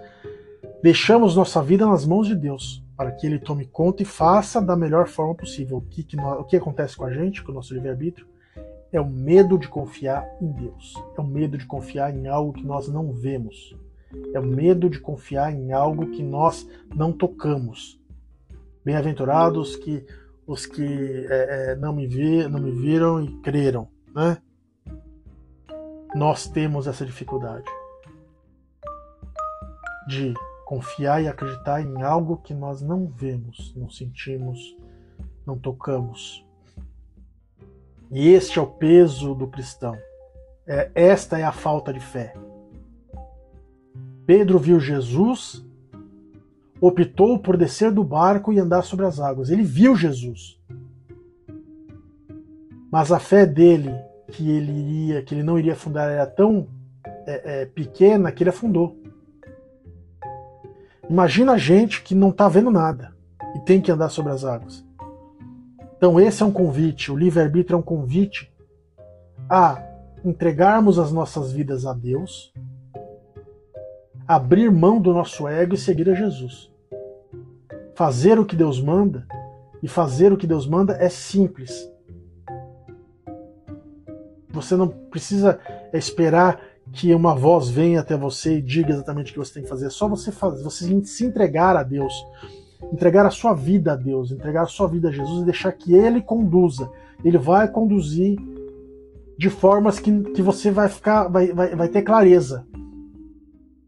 deixamos 0.82 1.36
nossa 1.36 1.62
vida 1.62 1.86
nas 1.86 2.06
mãos 2.06 2.26
de 2.26 2.34
Deus, 2.34 2.82
para 2.96 3.12
que 3.12 3.26
Ele 3.26 3.38
tome 3.38 3.66
conta 3.66 4.02
e 4.02 4.06
faça 4.06 4.60
da 4.60 4.76
melhor 4.76 5.06
forma 5.06 5.34
possível. 5.34 5.78
O 5.78 5.82
que, 5.82 6.02
que, 6.02 6.16
nós, 6.16 6.40
o 6.40 6.44
que 6.44 6.56
acontece 6.56 6.96
com 6.96 7.04
a 7.04 7.12
gente, 7.12 7.42
com 7.42 7.52
o 7.52 7.54
nosso 7.54 7.74
livre-arbítrio? 7.74 8.26
É 8.92 9.00
o 9.00 9.06
medo 9.06 9.58
de 9.58 9.68
confiar 9.68 10.26
em 10.40 10.50
Deus. 10.50 10.94
É 11.16 11.20
o 11.20 11.24
medo 11.24 11.56
de 11.56 11.66
confiar 11.66 12.14
em 12.14 12.26
algo 12.26 12.52
que 12.52 12.64
nós 12.64 12.88
não 12.88 13.12
vemos. 13.12 13.76
É 14.34 14.40
o 14.40 14.44
medo 14.44 14.90
de 14.90 14.98
confiar 14.98 15.52
em 15.52 15.72
algo 15.72 16.06
que 16.10 16.22
nós 16.22 16.68
não 16.94 17.12
tocamos. 17.12 18.00
Bem-aventurados 18.84 19.76
que 19.76 20.04
os 20.50 20.66
que 20.66 21.26
é, 21.30 21.70
é, 21.70 21.76
não, 21.76 21.94
me 21.94 22.08
vi, 22.08 22.48
não 22.48 22.58
me 22.58 22.72
viram 22.72 23.22
e 23.22 23.40
creram, 23.40 23.88
né? 24.12 24.36
Nós 26.12 26.48
temos 26.48 26.88
essa 26.88 27.06
dificuldade 27.06 27.70
de 30.08 30.34
confiar 30.66 31.22
e 31.22 31.28
acreditar 31.28 31.80
em 31.80 32.02
algo 32.02 32.38
que 32.38 32.52
nós 32.52 32.82
não 32.82 33.06
vemos, 33.06 33.72
não 33.76 33.88
sentimos, 33.88 34.76
não 35.46 35.56
tocamos. 35.56 36.44
E 38.10 38.30
este 38.30 38.58
é 38.58 38.62
o 38.62 38.66
peso 38.66 39.36
do 39.36 39.46
cristão. 39.46 39.96
É, 40.66 40.90
esta 40.96 41.38
é 41.38 41.44
a 41.44 41.52
falta 41.52 41.92
de 41.92 42.00
fé. 42.00 42.34
Pedro 44.26 44.58
viu 44.58 44.80
Jesus 44.80 45.64
optou 46.80 47.38
por 47.38 47.56
descer 47.56 47.92
do 47.92 48.02
barco 48.02 48.52
e 48.52 48.58
andar 48.58 48.82
sobre 48.82 49.04
as 49.04 49.20
águas. 49.20 49.50
Ele 49.50 49.62
viu 49.62 49.94
Jesus. 49.94 50.58
Mas 52.90 53.12
a 53.12 53.18
fé 53.18 53.44
dele 53.44 53.94
que 54.28 54.48
ele 54.48 54.72
iria, 54.72 55.22
que 55.22 55.34
ele 55.34 55.42
não 55.42 55.58
iria 55.58 55.74
afundar, 55.74 56.10
era 56.10 56.26
tão 56.26 56.68
é, 57.26 57.62
é, 57.62 57.66
pequena 57.66 58.32
que 58.32 58.42
ele 58.42 58.50
afundou. 58.50 58.96
Imagina 61.08 61.52
a 61.52 61.58
gente 61.58 62.02
que 62.02 62.14
não 62.14 62.30
está 62.30 62.48
vendo 62.48 62.70
nada 62.70 63.12
e 63.54 63.60
tem 63.60 63.80
que 63.80 63.90
andar 63.90 64.08
sobre 64.08 64.32
as 64.32 64.44
águas. 64.44 64.84
Então 65.96 66.18
esse 66.18 66.42
é 66.42 66.46
um 66.46 66.52
convite, 66.52 67.12
o 67.12 67.16
livre-arbítrio 67.16 67.74
é 67.74 67.78
um 67.78 67.82
convite 67.82 68.50
a 69.48 69.82
entregarmos 70.24 70.98
as 70.98 71.12
nossas 71.12 71.52
vidas 71.52 71.84
a 71.84 71.92
Deus, 71.92 72.52
abrir 74.26 74.70
mão 74.70 75.00
do 75.00 75.12
nosso 75.12 75.46
ego 75.48 75.74
e 75.74 75.78
seguir 75.78 76.08
a 76.08 76.14
Jesus 76.14 76.69
fazer 78.00 78.38
o 78.38 78.46
que 78.46 78.56
Deus 78.56 78.80
manda, 78.80 79.26
e 79.82 79.86
fazer 79.86 80.32
o 80.32 80.36
que 80.38 80.46
Deus 80.46 80.66
manda 80.66 80.94
é 80.94 81.10
simples. 81.10 81.86
Você 84.48 84.74
não 84.74 84.88
precisa 84.88 85.60
esperar 85.92 86.58
que 86.94 87.14
uma 87.14 87.34
voz 87.34 87.68
venha 87.68 88.00
até 88.00 88.16
você 88.16 88.56
e 88.56 88.62
diga 88.62 88.94
exatamente 88.94 89.28
o 89.28 89.34
que 89.34 89.38
você 89.38 89.52
tem 89.52 89.64
que 89.64 89.68
fazer. 89.68 89.84
É 89.84 89.90
só 89.90 90.08
você 90.08 90.32
fazer, 90.32 90.64
você 90.64 91.04
se 91.04 91.26
entregar 91.26 91.76
a 91.76 91.82
Deus, 91.82 92.14
entregar 92.90 93.26
a 93.26 93.30
sua 93.30 93.52
vida 93.52 93.92
a 93.92 93.96
Deus, 93.96 94.32
entregar 94.32 94.62
a 94.62 94.66
sua 94.66 94.88
vida 94.88 95.10
a 95.10 95.12
Jesus 95.12 95.42
e 95.42 95.44
deixar 95.44 95.70
que 95.72 95.92
Ele 95.94 96.22
conduza. 96.22 96.90
Ele 97.22 97.36
vai 97.36 97.68
conduzir 97.68 98.38
de 99.36 99.50
formas 99.50 99.98
que, 99.98 100.22
que 100.32 100.40
você 100.40 100.70
vai 100.70 100.88
ficar, 100.88 101.28
vai, 101.28 101.52
vai, 101.52 101.76
vai 101.76 101.88
ter 101.90 102.00
clareza. 102.00 102.66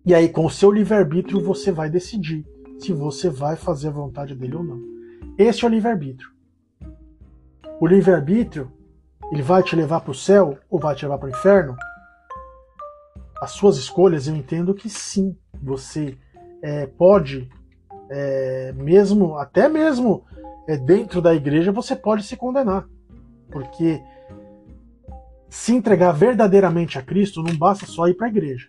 E 0.05 0.14
aí, 0.14 0.29
com 0.29 0.44
o 0.44 0.51
seu 0.51 0.70
livre-arbítrio, 0.70 1.40
você 1.40 1.72
vai 1.72 1.88
decidir 1.88 2.52
se 2.83 2.92
você 2.92 3.31
vai 3.31 3.57
fazer 3.57 3.88
a 3.88 3.92
vontade 3.92 4.35
dele 4.35 4.57
ou 4.57 4.64
não. 4.64 4.81
Esse 5.38 5.64
é 5.64 5.68
o 5.68 5.71
livre-arbítrio. 5.71 6.29
O 7.81 7.87
livre-arbítrio, 7.87 8.71
ele 9.31 9.42
vai 9.42 9.62
te 9.62 9.75
levar 9.75 10.01
para 10.01 10.11
o 10.11 10.14
céu 10.14 10.59
ou 10.68 10.79
vai 10.79 10.95
te 10.95 11.05
levar 11.05 11.18
para 11.18 11.27
o 11.27 11.31
inferno? 11.31 11.77
As 13.40 13.53
suas 13.53 13.77
escolhas, 13.77 14.27
eu 14.27 14.37
entendo 14.37 14.75
que 14.75 14.88
sim, 14.88 15.37
você 15.61 16.16
é, 16.62 16.87
pode, 16.87 17.49
é, 18.11 18.73
mesmo, 18.73 19.37
até 19.37 19.68
mesmo 19.68 20.25
é, 20.68 20.77
dentro 20.77 21.21
da 21.21 21.35
igreja, 21.35 21.73
você 21.73 21.97
pode 21.97 22.25
se 22.25 22.37
condenar. 22.37 22.87
Porque 23.51 24.03
se 25.49 25.75
entregar 25.75 26.12
verdadeiramente 26.12 26.99
a 26.99 27.03
Cristo 27.03 27.42
não 27.42 27.57
basta 27.57 27.87
só 27.87 28.09
ir 28.09 28.14
para 28.14 28.27
a 28.27 28.31
igreja. 28.31 28.68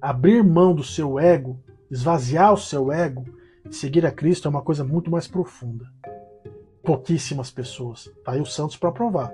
Abrir 0.00 0.42
mão 0.44 0.74
do 0.74 0.84
seu 0.84 1.18
ego 1.18 1.63
Esvaziar 1.94 2.52
o 2.52 2.56
seu 2.56 2.90
ego 2.90 3.24
e 3.64 3.72
seguir 3.72 4.04
a 4.04 4.10
Cristo 4.10 4.48
é 4.48 4.50
uma 4.50 4.62
coisa 4.62 4.82
muito 4.82 5.12
mais 5.12 5.28
profunda. 5.28 5.84
Pouquíssimas 6.82 7.52
pessoas. 7.52 8.10
Tá 8.24 8.32
aí 8.32 8.40
os 8.40 8.52
santos 8.52 8.76
para 8.76 8.90
provar. 8.90 9.32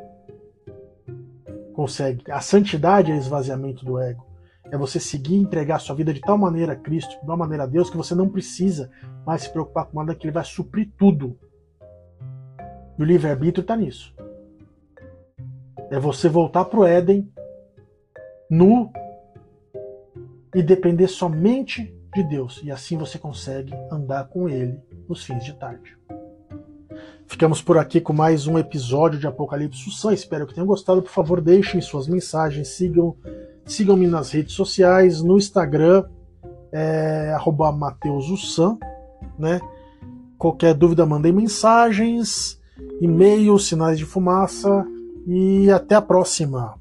Consegue. 1.72 2.30
A 2.30 2.42
santidade 2.42 3.10
é 3.10 3.16
esvaziamento 3.16 3.82
do 3.82 3.98
ego. 3.98 4.26
É 4.70 4.76
você 4.76 5.00
seguir 5.00 5.36
e 5.36 5.40
entregar 5.40 5.78
sua 5.78 5.96
vida 5.96 6.12
de 6.12 6.20
tal 6.20 6.36
maneira 6.36 6.74
a 6.74 6.76
Cristo, 6.76 7.18
de 7.18 7.26
tal 7.26 7.34
maneira 7.34 7.62
a 7.62 7.66
Deus, 7.66 7.88
que 7.88 7.96
você 7.96 8.14
não 8.14 8.28
precisa 8.28 8.90
mais 9.24 9.40
se 9.40 9.50
preocupar 9.50 9.86
com 9.86 9.98
nada, 9.98 10.14
que 10.14 10.26
Ele 10.26 10.34
vai 10.34 10.44
suprir 10.44 10.92
tudo. 10.98 11.38
E 12.98 13.02
o 13.02 13.06
livre-arbítrio 13.06 13.62
está 13.62 13.74
nisso. 13.74 14.14
É 15.90 15.98
você 15.98 16.28
voltar 16.28 16.66
para 16.66 16.80
o 16.80 16.84
Éden 16.84 17.26
nu 18.50 18.92
e 20.54 20.62
depender 20.62 21.08
somente 21.08 21.98
de 22.14 22.22
Deus. 22.22 22.60
E 22.64 22.70
assim 22.70 22.96
você 22.96 23.18
consegue 23.18 23.72
andar 23.90 24.28
com 24.28 24.48
Ele 24.48 24.78
nos 25.08 25.24
fins 25.24 25.44
de 25.44 25.52
tarde. 25.54 25.96
Ficamos 27.26 27.62
por 27.62 27.78
aqui 27.78 28.00
com 28.00 28.12
mais 28.12 28.46
um 28.46 28.58
episódio 28.58 29.18
de 29.18 29.26
Apocalipse 29.26 29.84
Sussan. 29.84 30.12
Espero 30.12 30.46
que 30.46 30.54
tenham 30.54 30.66
gostado. 30.66 31.00
Por 31.00 31.10
favor, 31.10 31.40
deixem 31.40 31.80
suas 31.80 32.08
mensagens, 32.08 32.68
sigam 32.68 33.16
sigam-me 33.64 34.06
nas 34.06 34.32
redes 34.32 34.54
sociais, 34.54 35.22
no 35.22 35.38
Instagram, 35.38 36.04
é, 36.72 37.36
@mateusussan, 37.76 38.76
né? 39.38 39.60
Qualquer 40.36 40.74
dúvida, 40.74 41.06
mandem 41.06 41.32
mensagens, 41.32 42.60
e-mail, 43.00 43.58
sinais 43.58 43.98
de 43.98 44.04
fumaça 44.04 44.84
e 45.26 45.70
até 45.70 45.94
a 45.94 46.02
próxima. 46.02 46.74